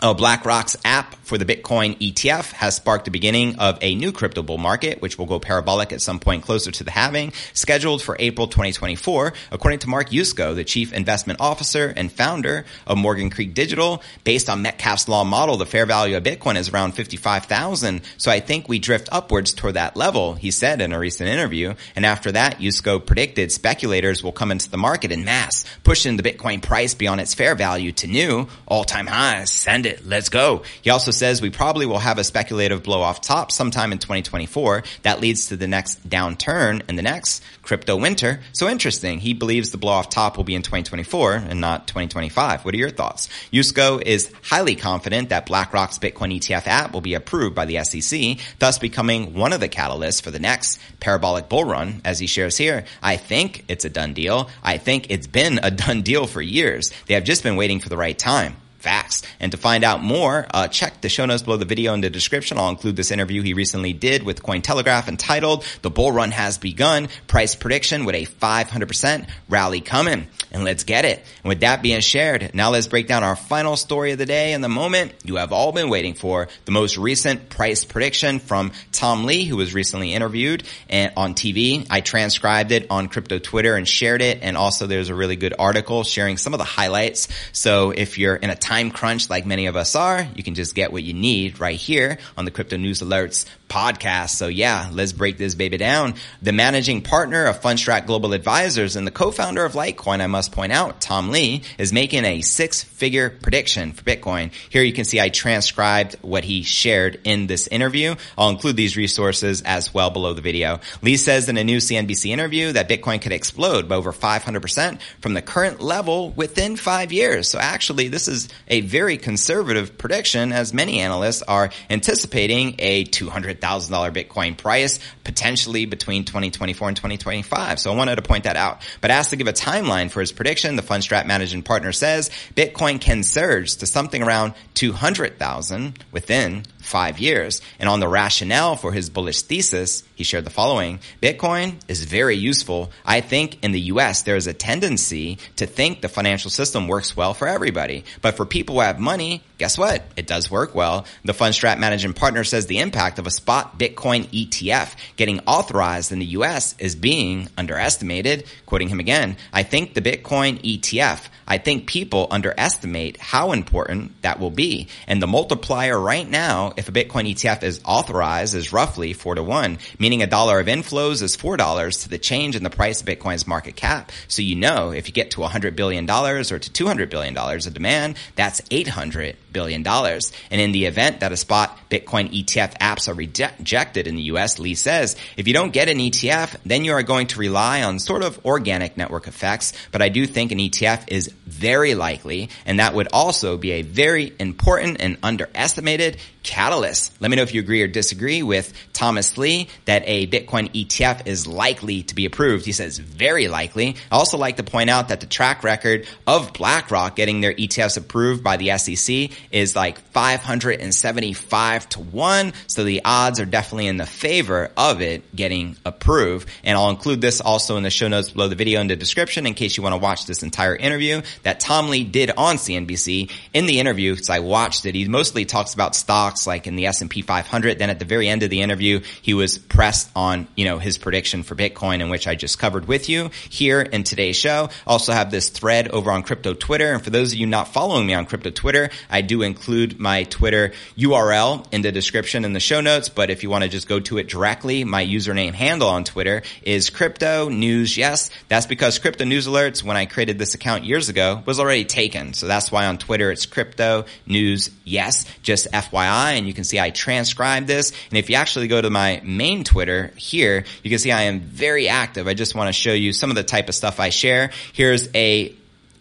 Oh, 0.00 0.14
BlackRock's 0.14 0.76
app 0.84 1.16
for 1.24 1.38
the 1.38 1.44
Bitcoin 1.44 1.98
ETF 1.98 2.52
has 2.52 2.76
sparked 2.76 3.06
the 3.06 3.10
beginning 3.10 3.56
of 3.56 3.78
a 3.82 3.96
new 3.96 4.12
crypto 4.12 4.44
bull 4.44 4.56
market, 4.56 5.02
which 5.02 5.18
will 5.18 5.26
go 5.26 5.40
parabolic 5.40 5.92
at 5.92 6.00
some 6.00 6.20
point 6.20 6.44
closer 6.44 6.70
to 6.70 6.84
the 6.84 6.92
halving, 6.92 7.32
scheduled 7.52 8.00
for 8.00 8.14
April 8.20 8.46
2024. 8.46 9.32
According 9.50 9.80
to 9.80 9.88
Mark 9.88 10.10
Yusko, 10.10 10.54
the 10.54 10.62
chief 10.62 10.92
investment 10.92 11.40
officer 11.40 11.92
and 11.96 12.12
founder 12.12 12.64
of 12.86 12.96
Morgan 12.96 13.28
Creek 13.28 13.54
Digital, 13.54 14.00
based 14.22 14.48
on 14.48 14.62
Metcalfe's 14.62 15.08
law 15.08 15.24
model, 15.24 15.56
the 15.56 15.66
fair 15.66 15.84
value 15.84 16.16
of 16.16 16.22
Bitcoin 16.22 16.54
is 16.54 16.68
around 16.68 16.92
55,000. 16.92 18.00
So 18.18 18.30
I 18.30 18.38
think 18.38 18.68
we 18.68 18.78
drift 18.78 19.08
upwards 19.10 19.52
toward 19.52 19.74
that 19.74 19.96
level, 19.96 20.34
he 20.34 20.52
said 20.52 20.80
in 20.80 20.92
a 20.92 20.98
recent 21.00 21.28
interview. 21.28 21.74
And 21.96 22.06
after 22.06 22.30
that, 22.30 22.60
Yusko 22.60 23.04
predicted 23.04 23.50
speculators 23.50 24.22
will 24.22 24.30
come 24.30 24.52
into 24.52 24.70
the 24.70 24.76
market 24.76 25.10
in 25.10 25.24
mass, 25.24 25.64
pushing 25.82 26.16
the 26.16 26.22
Bitcoin 26.22 26.62
price 26.62 26.94
beyond 26.94 27.20
its 27.20 27.34
fair 27.34 27.56
value 27.56 27.90
to 27.90 28.06
new 28.06 28.46
all-time 28.68 29.08
highs. 29.08 29.50
Send 29.50 29.87
it. 29.88 30.06
Let's 30.06 30.28
go. 30.28 30.62
He 30.82 30.90
also 30.90 31.10
says 31.10 31.42
we 31.42 31.50
probably 31.50 31.86
will 31.86 31.98
have 31.98 32.18
a 32.18 32.24
speculative 32.24 32.82
blow 32.82 33.02
off 33.02 33.20
top 33.20 33.50
sometime 33.50 33.92
in 33.92 33.98
2024 33.98 34.84
that 35.02 35.20
leads 35.20 35.48
to 35.48 35.56
the 35.56 35.66
next 35.66 36.08
downturn 36.08 36.82
and 36.88 36.96
the 36.96 37.02
next 37.02 37.42
crypto 37.62 37.96
winter. 37.96 38.40
So 38.52 38.68
interesting. 38.68 39.18
He 39.18 39.34
believes 39.34 39.70
the 39.70 39.78
blow 39.78 39.92
off 39.92 40.08
top 40.08 40.36
will 40.36 40.44
be 40.44 40.54
in 40.54 40.62
2024 40.62 41.34
and 41.34 41.60
not 41.60 41.86
2025. 41.86 42.64
What 42.64 42.74
are 42.74 42.78
your 42.78 42.90
thoughts? 42.90 43.28
Yusko 43.52 44.00
is 44.02 44.32
highly 44.42 44.76
confident 44.76 45.30
that 45.30 45.46
BlackRock's 45.46 45.98
Bitcoin 45.98 46.34
ETF 46.36 46.66
app 46.66 46.92
will 46.92 47.00
be 47.00 47.14
approved 47.14 47.54
by 47.54 47.64
the 47.64 47.82
SEC, 47.84 48.38
thus 48.58 48.78
becoming 48.78 49.34
one 49.34 49.52
of 49.52 49.60
the 49.60 49.68
catalysts 49.68 50.22
for 50.22 50.30
the 50.30 50.38
next 50.38 50.80
parabolic 51.00 51.48
bull 51.48 51.64
run. 51.64 52.00
As 52.04 52.18
he 52.18 52.26
shares 52.26 52.56
here, 52.56 52.84
I 53.02 53.16
think 53.16 53.64
it's 53.68 53.84
a 53.84 53.90
done 53.90 54.14
deal. 54.14 54.48
I 54.62 54.78
think 54.78 55.10
it's 55.10 55.26
been 55.26 55.60
a 55.62 55.70
done 55.78 56.02
deal 56.02 56.26
for 56.26 56.40
years. 56.40 56.92
They 57.06 57.14
have 57.14 57.24
just 57.24 57.42
been 57.42 57.56
waiting 57.56 57.80
for 57.80 57.88
the 57.88 57.96
right 57.96 58.18
time 58.18 58.56
facts. 58.88 59.20
And 59.38 59.52
to 59.52 59.58
find 59.58 59.84
out 59.84 60.02
more, 60.02 60.46
uh, 60.50 60.66
check 60.66 61.02
the 61.02 61.10
show 61.10 61.26
notes 61.26 61.42
below 61.42 61.58
the 61.58 61.66
video 61.66 61.92
in 61.92 62.00
the 62.00 62.08
description. 62.08 62.56
I'll 62.56 62.70
include 62.70 62.96
this 62.96 63.10
interview 63.10 63.42
he 63.42 63.52
recently 63.52 63.92
did 63.92 64.22
with 64.22 64.42
Cointelegraph 64.42 65.08
entitled 65.08 65.62
The 65.82 65.90
Bull 65.90 66.10
Run 66.10 66.30
Has 66.30 66.56
Begun, 66.56 67.08
Price 67.26 67.54
Prediction 67.54 68.06
with 68.06 68.14
a 68.14 68.24
500% 68.24 69.28
rally 69.50 69.82
coming. 69.82 70.26
And 70.50 70.64
let's 70.64 70.84
get 70.84 71.04
it. 71.04 71.22
And 71.44 71.50
with 71.50 71.60
that 71.60 71.82
being 71.82 72.00
shared, 72.00 72.54
now 72.54 72.70
let's 72.70 72.86
break 72.86 73.06
down 73.06 73.22
our 73.22 73.36
final 73.36 73.76
story 73.76 74.12
of 74.12 74.18
the 74.18 74.24
day 74.24 74.54
and 74.54 74.64
the 74.64 74.70
moment 74.70 75.12
you 75.22 75.36
have 75.36 75.52
all 75.52 75.72
been 75.72 75.90
waiting 75.90 76.14
for, 76.14 76.48
the 76.64 76.72
most 76.72 76.96
recent 76.96 77.50
price 77.50 77.84
prediction 77.84 78.38
from 78.38 78.72
Tom 78.92 79.24
Lee, 79.24 79.44
who 79.44 79.58
was 79.58 79.74
recently 79.74 80.14
interviewed 80.14 80.62
and 80.88 81.12
on 81.14 81.34
TV. 81.34 81.86
I 81.90 82.00
transcribed 82.00 82.72
it 82.72 82.86
on 82.88 83.08
crypto 83.08 83.38
Twitter 83.38 83.76
and 83.76 83.86
shared 83.86 84.22
it. 84.22 84.38
And 84.40 84.56
also 84.56 84.86
there's 84.86 85.10
a 85.10 85.14
really 85.14 85.36
good 85.36 85.52
article 85.58 86.04
sharing 86.04 86.38
some 86.38 86.54
of 86.54 86.58
the 86.58 86.64
highlights. 86.64 87.28
So 87.52 87.90
if 87.90 88.16
you're 88.16 88.36
in 88.36 88.48
a 88.48 88.56
time 88.56 88.77
crunch 88.92 89.28
like 89.28 89.46
many 89.46 89.66
of 89.66 89.76
us 89.76 89.94
are, 89.94 90.26
you 90.34 90.42
can 90.42 90.54
just 90.54 90.74
get 90.74 90.92
what 90.92 91.02
you 91.02 91.12
need 91.12 91.60
right 91.60 91.78
here 91.78 92.18
on 92.36 92.44
the 92.44 92.50
Crypto 92.50 92.76
News 92.76 93.00
Alerts 93.00 93.44
podcast. 93.68 94.30
So 94.30 94.48
yeah, 94.48 94.88
let's 94.92 95.12
break 95.12 95.38
this 95.38 95.54
baby 95.54 95.76
down. 95.76 96.14
The 96.40 96.52
managing 96.52 97.02
partner 97.02 97.44
of 97.46 97.60
Fundstrat 97.60 98.06
Global 98.06 98.32
Advisors 98.32 98.96
and 98.96 99.06
the 99.06 99.10
co-founder 99.10 99.64
of 99.64 99.72
Litecoin, 99.72 100.20
I 100.20 100.26
must 100.26 100.52
point 100.52 100.72
out, 100.72 101.00
Tom 101.00 101.30
Lee, 101.30 101.62
is 101.76 101.92
making 101.92 102.24
a 102.24 102.40
six-figure 102.40 103.30
prediction 103.42 103.92
for 103.92 104.02
Bitcoin. 104.04 104.52
Here 104.70 104.82
you 104.82 104.92
can 104.92 105.04
see 105.04 105.20
I 105.20 105.28
transcribed 105.28 106.16
what 106.22 106.44
he 106.44 106.62
shared 106.62 107.20
in 107.24 107.46
this 107.46 107.66
interview. 107.66 108.14
I'll 108.36 108.50
include 108.50 108.76
these 108.76 108.96
resources 108.96 109.62
as 109.62 109.92
well 109.92 110.10
below 110.10 110.32
the 110.34 110.42
video. 110.42 110.80
Lee 111.02 111.16
says 111.16 111.48
in 111.48 111.58
a 111.58 111.64
new 111.64 111.78
CNBC 111.78 112.30
interview 112.30 112.72
that 112.72 112.88
Bitcoin 112.88 113.20
could 113.20 113.32
explode 113.32 113.88
by 113.88 113.96
over 113.96 114.12
500% 114.12 115.00
from 115.20 115.34
the 115.34 115.42
current 115.42 115.80
level 115.80 116.30
within 116.30 116.76
five 116.76 117.12
years. 117.12 117.48
So 117.48 117.58
actually, 117.58 118.08
this 118.08 118.28
is 118.28 118.48
a 118.68 118.82
very 118.82 119.16
conservative 119.16 119.98
prediction 119.98 120.52
as 120.52 120.72
many 120.72 121.00
analysts 121.00 121.42
are 121.42 121.70
anticipating 121.90 122.76
a 122.78 123.04
200 123.04 123.48
$100,000 123.48 124.12
Bitcoin 124.12 124.56
price 124.56 124.98
potentially 125.24 125.86
between 125.86 126.24
2024 126.24 126.88
and 126.88 126.96
2025. 126.96 127.78
So 127.78 127.92
I 127.92 127.96
wanted 127.96 128.16
to 128.16 128.22
point 128.22 128.44
that 128.44 128.56
out. 128.56 128.82
But 129.00 129.10
asked 129.10 129.30
to 129.30 129.36
give 129.36 129.46
a 129.46 129.52
timeline 129.52 130.10
for 130.10 130.20
his 130.20 130.32
prediction, 130.32 130.76
the 130.76 130.82
Fundstrat 130.82 131.26
managing 131.26 131.62
partner 131.62 131.92
says 131.92 132.30
Bitcoin 132.54 133.00
can 133.00 133.22
surge 133.22 133.76
to 133.76 133.86
something 133.86 134.22
around 134.22 134.54
200,000 134.74 135.98
within 136.12 136.64
five 136.78 137.18
years. 137.18 137.60
And 137.78 137.88
on 137.88 138.00
the 138.00 138.08
rationale 138.08 138.76
for 138.76 138.92
his 138.92 139.10
bullish 139.10 139.42
thesis, 139.42 140.04
he 140.14 140.24
shared 140.24 140.44
the 140.44 140.50
following. 140.50 141.00
Bitcoin 141.22 141.74
is 141.86 142.04
very 142.04 142.36
useful. 142.36 142.90
I 143.04 143.20
think 143.20 143.62
in 143.62 143.72
the 143.72 143.80
US, 143.92 144.22
there 144.22 144.36
is 144.36 144.46
a 144.46 144.54
tendency 144.54 145.38
to 145.56 145.66
think 145.66 146.00
the 146.00 146.08
financial 146.08 146.50
system 146.50 146.88
works 146.88 147.16
well 147.16 147.34
for 147.34 147.46
everybody. 147.46 148.04
But 148.22 148.36
for 148.36 148.46
people 148.46 148.57
who 148.66 148.80
have 148.80 148.98
money, 148.98 149.42
guess 149.58 149.76
what? 149.76 150.02
It 150.16 150.26
does 150.26 150.50
work 150.50 150.74
well. 150.74 151.04
The 151.24 151.34
Fundstrat 151.34 151.78
managing 151.78 152.14
partner 152.14 152.44
says 152.44 152.66
the 152.66 152.78
impact 152.78 153.18
of 153.18 153.26
a 153.26 153.30
spot 153.30 153.78
Bitcoin 153.78 154.26
ETF 154.26 154.94
getting 155.16 155.40
authorized 155.40 156.12
in 156.12 156.20
the 156.20 156.26
US 156.26 156.74
is 156.78 156.94
being 156.94 157.48
underestimated. 157.58 158.46
Quoting 158.66 158.88
him 158.88 159.00
again, 159.00 159.36
I 159.52 159.64
think 159.64 159.94
the 159.94 160.02
Bitcoin 160.02 160.60
ETF 160.62 161.28
I 161.50 161.56
think 161.56 161.86
people 161.86 162.28
underestimate 162.30 163.16
how 163.16 163.52
important 163.52 164.20
that 164.20 164.38
will 164.38 164.50
be. 164.50 164.88
And 165.06 165.22
the 165.22 165.26
multiplier 165.26 165.98
right 165.98 166.28
now, 166.28 166.74
if 166.76 166.90
a 166.90 166.92
Bitcoin 166.92 167.26
ETF 167.26 167.62
is 167.62 167.80
authorized, 167.86 168.54
is 168.54 168.70
roughly 168.70 169.14
four 169.14 169.34
to 169.34 169.42
one, 169.42 169.78
meaning 169.98 170.22
a 170.22 170.26
dollar 170.26 170.60
of 170.60 170.66
inflows 170.66 171.22
is 171.22 171.36
four 171.36 171.56
dollars 171.56 172.02
to 172.02 172.10
the 172.10 172.18
change 172.18 172.54
in 172.54 172.64
the 172.64 172.70
price 172.70 173.00
of 173.00 173.06
Bitcoin's 173.06 173.46
market 173.46 173.76
cap. 173.76 174.12
So 174.28 174.42
you 174.42 174.56
know, 174.56 174.90
if 174.90 175.08
you 175.08 175.14
get 175.14 175.30
to 175.32 175.40
$100 175.40 175.74
billion 175.74 176.08
or 176.08 176.42
to 176.42 176.84
$200 176.84 177.08
billion 177.08 177.36
of 177.38 177.74
demand, 177.74 178.18
that's 178.36 178.60
$800 178.60 179.36
billion. 179.52 179.82
dollars, 179.82 180.32
And 180.50 180.60
in 180.60 180.72
the 180.72 180.86
event 180.86 181.20
that 181.20 181.32
a 181.32 181.36
spot 181.36 181.78
Bitcoin 181.90 182.32
ETF 182.32 182.78
apps 182.78 183.08
are 183.08 183.14
rejected 183.14 184.06
in 184.06 184.16
the 184.16 184.22
US, 184.22 184.58
Lee 184.58 184.74
says, 184.74 185.16
if 185.36 185.48
you 185.48 185.54
don't 185.54 185.72
get 185.72 185.88
an 185.88 185.98
ETF, 185.98 186.56
then 186.64 186.84
you 186.84 186.92
are 186.92 187.02
going 187.02 187.28
to 187.28 187.38
rely 187.38 187.82
on 187.82 187.98
sort 187.98 188.22
of 188.22 188.44
organic 188.44 188.96
network 188.96 189.26
effects. 189.26 189.72
But 189.92 190.02
I 190.02 190.08
do 190.08 190.26
think 190.26 190.52
an 190.52 190.58
ETF 190.58 191.04
is 191.08 191.28
very 191.46 191.94
likely, 191.94 192.50
and 192.66 192.80
that 192.80 192.94
would 192.94 193.08
also 193.12 193.56
be 193.56 193.72
a 193.72 193.82
very 193.82 194.32
important 194.38 195.00
and 195.00 195.16
underestimated 195.22 196.18
catalyst. 196.48 197.12
Let 197.20 197.30
me 197.30 197.36
know 197.36 197.42
if 197.42 197.52
you 197.52 197.60
agree 197.60 197.82
or 197.82 197.88
disagree 197.88 198.42
with 198.42 198.72
Thomas 198.94 199.36
Lee 199.36 199.68
that 199.84 200.02
a 200.06 200.26
Bitcoin 200.26 200.72
ETF 200.72 201.26
is 201.26 201.46
likely 201.46 202.02
to 202.04 202.14
be 202.14 202.24
approved. 202.24 202.64
He 202.64 202.72
says 202.72 202.98
very 202.98 203.48
likely. 203.48 203.96
I 204.10 204.16
also 204.16 204.38
like 204.38 204.56
to 204.56 204.62
point 204.62 204.88
out 204.88 205.08
that 205.08 205.20
the 205.20 205.26
track 205.26 205.62
record 205.62 206.06
of 206.26 206.54
BlackRock 206.54 207.16
getting 207.16 207.42
their 207.42 207.52
ETFs 207.52 207.98
approved 207.98 208.42
by 208.42 208.56
the 208.56 208.76
SEC 208.78 209.30
is 209.52 209.76
like 209.76 209.98
575 210.12 211.88
to 211.90 212.00
1. 212.00 212.52
So 212.66 212.82
the 212.82 213.02
odds 213.04 213.40
are 213.40 213.44
definitely 213.44 213.88
in 213.88 213.98
the 213.98 214.06
favor 214.06 214.70
of 214.74 215.02
it 215.02 215.36
getting 215.36 215.76
approved. 215.84 216.48
And 216.64 216.78
I'll 216.78 216.90
include 216.90 217.20
this 217.20 217.42
also 217.42 217.76
in 217.76 217.82
the 217.82 217.90
show 217.90 218.08
notes 218.08 218.30
below 218.30 218.48
the 218.48 218.56
video 218.56 218.80
in 218.80 218.86
the 218.86 218.96
description 218.96 219.46
in 219.46 219.52
case 219.52 219.76
you 219.76 219.82
want 219.82 219.92
to 219.92 219.98
watch 219.98 220.24
this 220.24 220.42
entire 220.42 220.74
interview 220.74 221.20
that 221.42 221.60
Tom 221.60 221.90
Lee 221.90 222.04
did 222.04 222.30
on 222.30 222.56
CNBC. 222.56 223.30
In 223.52 223.66
the 223.66 223.80
interview, 223.80 224.12
because 224.14 224.30
I 224.30 224.38
watched 224.38 224.86
it, 224.86 224.94
he 224.94 225.06
mostly 225.06 225.44
talks 225.44 225.74
about 225.74 225.94
stocks 225.94 226.37
like 226.46 226.66
in 226.66 226.76
the 226.76 226.86
S&P 226.86 227.22
500. 227.22 227.78
Then 227.78 227.90
at 227.90 227.98
the 227.98 228.04
very 228.04 228.28
end 228.28 228.42
of 228.42 228.50
the 228.50 228.62
interview, 228.62 229.00
he 229.22 229.34
was 229.34 229.58
pressed 229.58 230.10
on, 230.14 230.46
you 230.56 230.64
know, 230.64 230.78
his 230.78 230.98
prediction 230.98 231.42
for 231.42 231.54
Bitcoin 231.54 232.00
in 232.00 232.10
which 232.10 232.26
I 232.26 232.34
just 232.34 232.58
covered 232.58 232.88
with 232.88 233.08
you 233.08 233.30
here 233.48 233.80
in 233.80 234.04
today's 234.04 234.36
show. 234.36 234.70
Also 234.86 235.12
have 235.12 235.30
this 235.30 235.48
thread 235.48 235.88
over 235.88 236.10
on 236.10 236.22
crypto 236.22 236.54
Twitter. 236.54 236.92
And 236.92 237.02
for 237.02 237.10
those 237.10 237.32
of 237.32 237.38
you 237.38 237.46
not 237.46 237.68
following 237.68 238.06
me 238.06 238.14
on 238.14 238.26
crypto 238.26 238.50
Twitter, 238.50 238.90
I 239.10 239.22
do 239.22 239.42
include 239.42 239.98
my 239.98 240.24
Twitter 240.24 240.72
URL 240.96 241.66
in 241.72 241.82
the 241.82 241.92
description 241.92 242.44
in 242.44 242.52
the 242.52 242.60
show 242.60 242.80
notes. 242.80 243.08
But 243.08 243.30
if 243.30 243.42
you 243.42 243.50
want 243.50 243.64
to 243.64 243.70
just 243.70 243.88
go 243.88 244.00
to 244.00 244.18
it 244.18 244.28
directly, 244.28 244.84
my 244.84 245.04
username 245.04 245.54
handle 245.54 245.88
on 245.88 246.04
Twitter 246.04 246.42
is 246.62 246.90
crypto 246.90 247.48
news. 247.48 247.96
Yes, 247.96 248.30
that's 248.48 248.66
because 248.66 248.98
crypto 248.98 249.24
news 249.24 249.46
alerts 249.46 249.82
when 249.82 249.96
I 249.96 250.06
created 250.06 250.38
this 250.38 250.54
account 250.54 250.84
years 250.84 251.08
ago 251.08 251.42
was 251.46 251.60
already 251.60 251.84
taken. 251.84 252.34
So 252.34 252.46
that's 252.46 252.70
why 252.70 252.86
on 252.86 252.98
Twitter 252.98 253.30
it's 253.30 253.46
crypto 253.46 254.04
news 254.26 254.70
yes, 254.84 255.24
just 255.42 255.70
FYI. 255.72 256.17
And 256.26 256.46
you 256.46 256.54
can 256.54 256.64
see 256.64 256.78
I 256.78 256.90
transcribed 256.90 257.66
this. 257.66 257.92
And 258.10 258.18
if 258.18 258.30
you 258.30 258.36
actually 258.36 258.68
go 258.68 258.80
to 258.80 258.90
my 258.90 259.20
main 259.24 259.64
Twitter 259.64 260.12
here, 260.16 260.64
you 260.82 260.90
can 260.90 260.98
see 260.98 261.12
I 261.12 261.22
am 261.22 261.40
very 261.40 261.88
active. 261.88 262.26
I 262.28 262.34
just 262.34 262.54
want 262.54 262.68
to 262.68 262.72
show 262.72 262.92
you 262.92 263.12
some 263.12 263.30
of 263.30 263.36
the 263.36 263.44
type 263.44 263.68
of 263.68 263.74
stuff 263.74 264.00
I 264.00 264.10
share. 264.10 264.50
Here's 264.72 265.08
a 265.14 265.54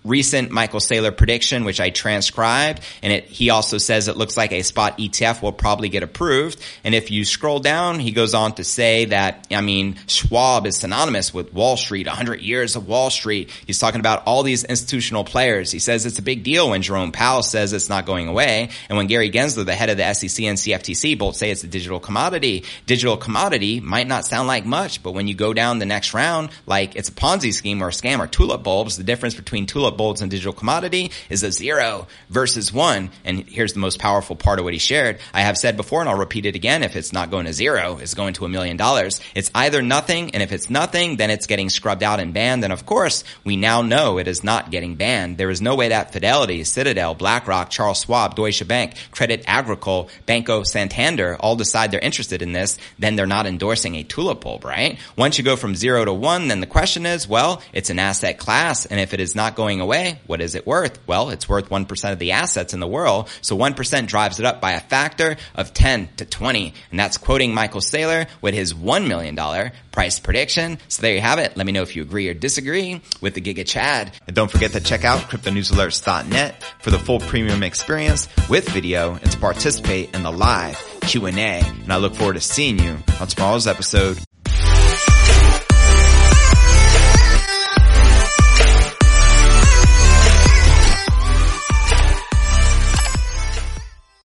recent 0.08 0.52
Michael 0.52 0.80
Saylor 0.80 1.16
prediction, 1.16 1.66
which 1.66 1.80
I 1.80 1.90
transcribed, 1.90 2.82
and 3.02 3.14
it, 3.14 3.26
he 3.26 3.50
also 3.50 3.78
says 3.78 4.08
it 4.08 4.18
looks 4.18 4.38
like 4.38 4.52
a 4.52 4.64
spot 4.64 4.98
ETF 4.98 5.42
will 5.42 5.52
probably 5.52 5.90
get 5.90 6.04
approved. 6.04 6.60
And 6.84 6.96
if 6.96 7.12
you 7.12 7.26
scroll 7.26 7.60
down, 7.60 8.00
he 8.00 8.12
goes 8.12 8.34
on 8.34 8.54
to 8.56 8.64
say 8.64 9.06
that, 9.06 9.48
I 9.52 9.62
mean, 9.62 9.98
Schwab 10.08 10.66
is 10.66 10.78
synonymous 10.78 11.34
with 11.34 11.54
Wall 11.54 11.78
Street, 11.78 12.08
100 12.08 12.42
years 12.42 12.76
of 12.76 12.88
Wall 12.88 13.10
Street. 13.10 13.50
He's 13.66 13.80
talking 13.80 14.00
about 14.00 14.24
all 14.26 14.44
these 14.44 14.64
institutional 14.64 15.24
players. 15.24 15.72
He 15.72 15.80
says 15.80 16.06
it's 16.06 16.20
a 16.20 16.24
big 16.24 16.44
deal 16.44 16.70
when 16.70 16.82
Jerome 16.82 17.12
Powell 17.12 17.44
says 17.44 17.74
it's 17.74 17.90
not 17.90 18.06
going 18.06 18.28
away. 18.28 18.70
And 18.90 18.98
when 18.98 19.08
Gary 19.08 19.30
Gensler, 19.30 19.66
the 19.66 19.76
head 19.76 19.90
of 19.90 19.98
the 19.98 20.14
SEC 20.14 20.46
and 20.46 20.58
CFTC, 20.58 21.18
both 21.18 21.36
say 21.36 21.52
it's 21.52 21.64
a 21.64 21.68
digital 21.68 22.00
commodity. 22.00 22.64
Digital 22.86 23.18
commodity 23.18 23.80
might 23.80 24.08
not 24.08 24.26
sound 24.26 24.48
like 24.48 24.66
much, 24.66 25.04
but 25.04 25.12
when 25.12 25.28
you 25.28 25.36
go 25.36 25.54
down 25.54 25.80
the 25.80 25.86
next 25.86 26.14
round, 26.14 26.50
like 26.66 26.96
it's 26.96 27.10
a 27.10 27.14
Ponzi 27.14 27.54
scheme 27.54 27.84
or 27.84 27.90
a 27.90 27.92
scam 27.92 28.20
or 28.20 28.28
tulip 28.28 28.64
bulbs, 28.64 28.98
the 28.98 29.04
difference 29.04 29.36
between 29.36 29.66
tulip 29.66 29.97
bulbs 29.98 30.22
and 30.22 30.32
digital 30.32 30.54
commodity 30.54 31.12
is 31.30 31.44
a 31.44 31.52
zero 31.52 32.08
versus 32.30 32.72
one. 32.72 33.10
And 33.26 33.40
here's 33.48 33.74
the 33.74 33.80
most 33.80 34.00
powerful 34.00 34.36
part 34.36 34.60
of 34.60 34.66
what 34.66 34.74
he 34.74 34.80
shared. 34.80 35.20
I 35.34 35.42
have 35.42 35.58
said 35.58 35.78
before, 35.78 36.02
and 36.02 36.10
I'll 36.10 36.18
repeat 36.18 36.46
it 36.46 36.56
again. 36.56 36.84
If 36.84 36.96
it's 36.96 37.14
not 37.14 37.32
going 37.32 37.46
to 37.46 37.54
zero, 37.54 37.98
it's 37.98 38.14
going 38.14 38.34
to 38.36 38.46
a 38.46 38.50
million 38.50 38.78
dollars. 38.78 39.20
It's 39.36 39.52
either 39.54 39.82
nothing. 39.82 40.32
And 40.34 40.44
if 40.44 40.52
it's 40.52 40.70
nothing, 40.70 41.18
then 41.18 41.30
it's 41.30 41.48
getting 41.48 41.70
scrubbed 41.70 42.04
out 42.04 42.20
and 42.20 42.34
banned. 42.34 42.64
And 42.64 42.74
of 42.74 42.86
course, 42.86 43.24
we 43.44 43.58
now 43.58 43.82
know 43.82 44.18
it 44.18 44.28
is 44.28 44.44
not 44.44 44.72
getting 44.72 44.96
banned. 44.96 45.38
There 45.38 45.50
is 45.50 45.62
no 45.62 45.76
way 45.76 45.90
that 45.90 46.14
Fidelity, 46.14 46.64
Citadel, 46.64 47.16
BlackRock, 47.16 47.70
Charles 47.70 48.02
Schwab, 48.02 48.36
Deutsche 48.36 48.68
Bank, 48.68 48.96
Credit 49.12 49.44
Agricole, 49.48 50.10
Banco 50.26 50.64
Santander 50.64 51.36
all 51.40 51.56
decide 51.56 51.92
they're 51.92 52.00
interested 52.00 52.42
in 52.42 52.52
this, 52.52 52.78
then 53.00 53.16
they're 53.16 53.26
not 53.26 53.46
endorsing 53.46 53.96
a 53.96 54.04
tulip 54.04 54.42
bulb, 54.42 54.64
right? 54.64 55.00
Once 55.16 55.38
you 55.38 55.44
go 55.44 55.56
from 55.56 55.76
zero 55.76 56.06
to 56.06 56.14
one, 56.14 56.48
then 56.48 56.60
the 56.60 56.68
question 56.68 57.06
is, 57.06 57.28
well, 57.28 57.62
it's 57.74 57.90
an 57.90 58.00
asset 58.00 58.38
class. 58.38 58.86
And 58.86 59.00
if 59.00 59.14
it 59.14 59.20
is 59.20 59.36
not 59.36 59.56
going 59.78 59.88
away, 59.88 60.20
what 60.26 60.42
is 60.42 60.56
it 60.56 60.66
worth? 60.66 61.00
Well, 61.08 61.30
it's 61.30 61.48
worth 61.48 61.70
1% 61.70 62.12
of 62.12 62.20
the 62.20 62.32
assets 62.32 62.74
in 62.74 62.80
the 62.80 62.88
world. 62.88 63.30
So 63.42 63.58
1% 63.58 64.08
drives 64.08 64.40
it 64.40 64.46
up 64.46 64.60
by 64.60 64.74
a 64.74 64.80
factor 64.80 65.38
of 65.56 65.74
10 65.74 66.10
to 66.18 66.26
20. 66.26 66.74
And 66.92 67.00
that's 67.00 67.18
quoting 67.18 67.54
Michael 67.54 67.82
Saylor 67.82 68.28
with 68.42 68.54
his 68.54 68.74
$1 68.74 69.08
million 69.08 69.72
price 69.92 70.20
prediction. 70.20 70.80
So 70.88 71.02
there 71.02 71.14
you 71.14 71.22
have 71.22 71.40
it. 71.40 71.56
Let 71.56 71.66
me 71.66 71.72
know 71.72 71.84
if 71.84 71.96
you 71.96 72.02
agree 72.02 72.28
or 72.30 72.34
disagree 72.34 73.02
with 73.22 73.36
the 73.36 73.42
Giga 73.42 73.66
Chad. 73.66 74.12
And 74.26 74.36
don't 74.36 74.52
forget 74.52 74.72
to 74.72 74.80
check 74.80 75.04
out 75.04 75.22
cryptonewsalerts.net 75.22 76.64
for 76.80 76.92
the 76.92 77.00
full 77.00 77.20
premium 77.20 77.64
experience 77.64 78.28
with 78.50 78.68
video 78.70 79.14
and 79.14 79.32
to 79.32 79.38
participate 79.38 80.16
in 80.16 80.24
the 80.24 80.32
live 80.32 80.82
Q&A. 81.02 81.32
And 81.32 81.94
I 81.94 81.98
look 81.98 82.16
forward 82.16 82.34
to 82.34 82.42
seeing 82.42 82.80
you 82.80 82.98
on 83.20 83.28
tomorrow's 83.28 83.68
episode 83.68 84.20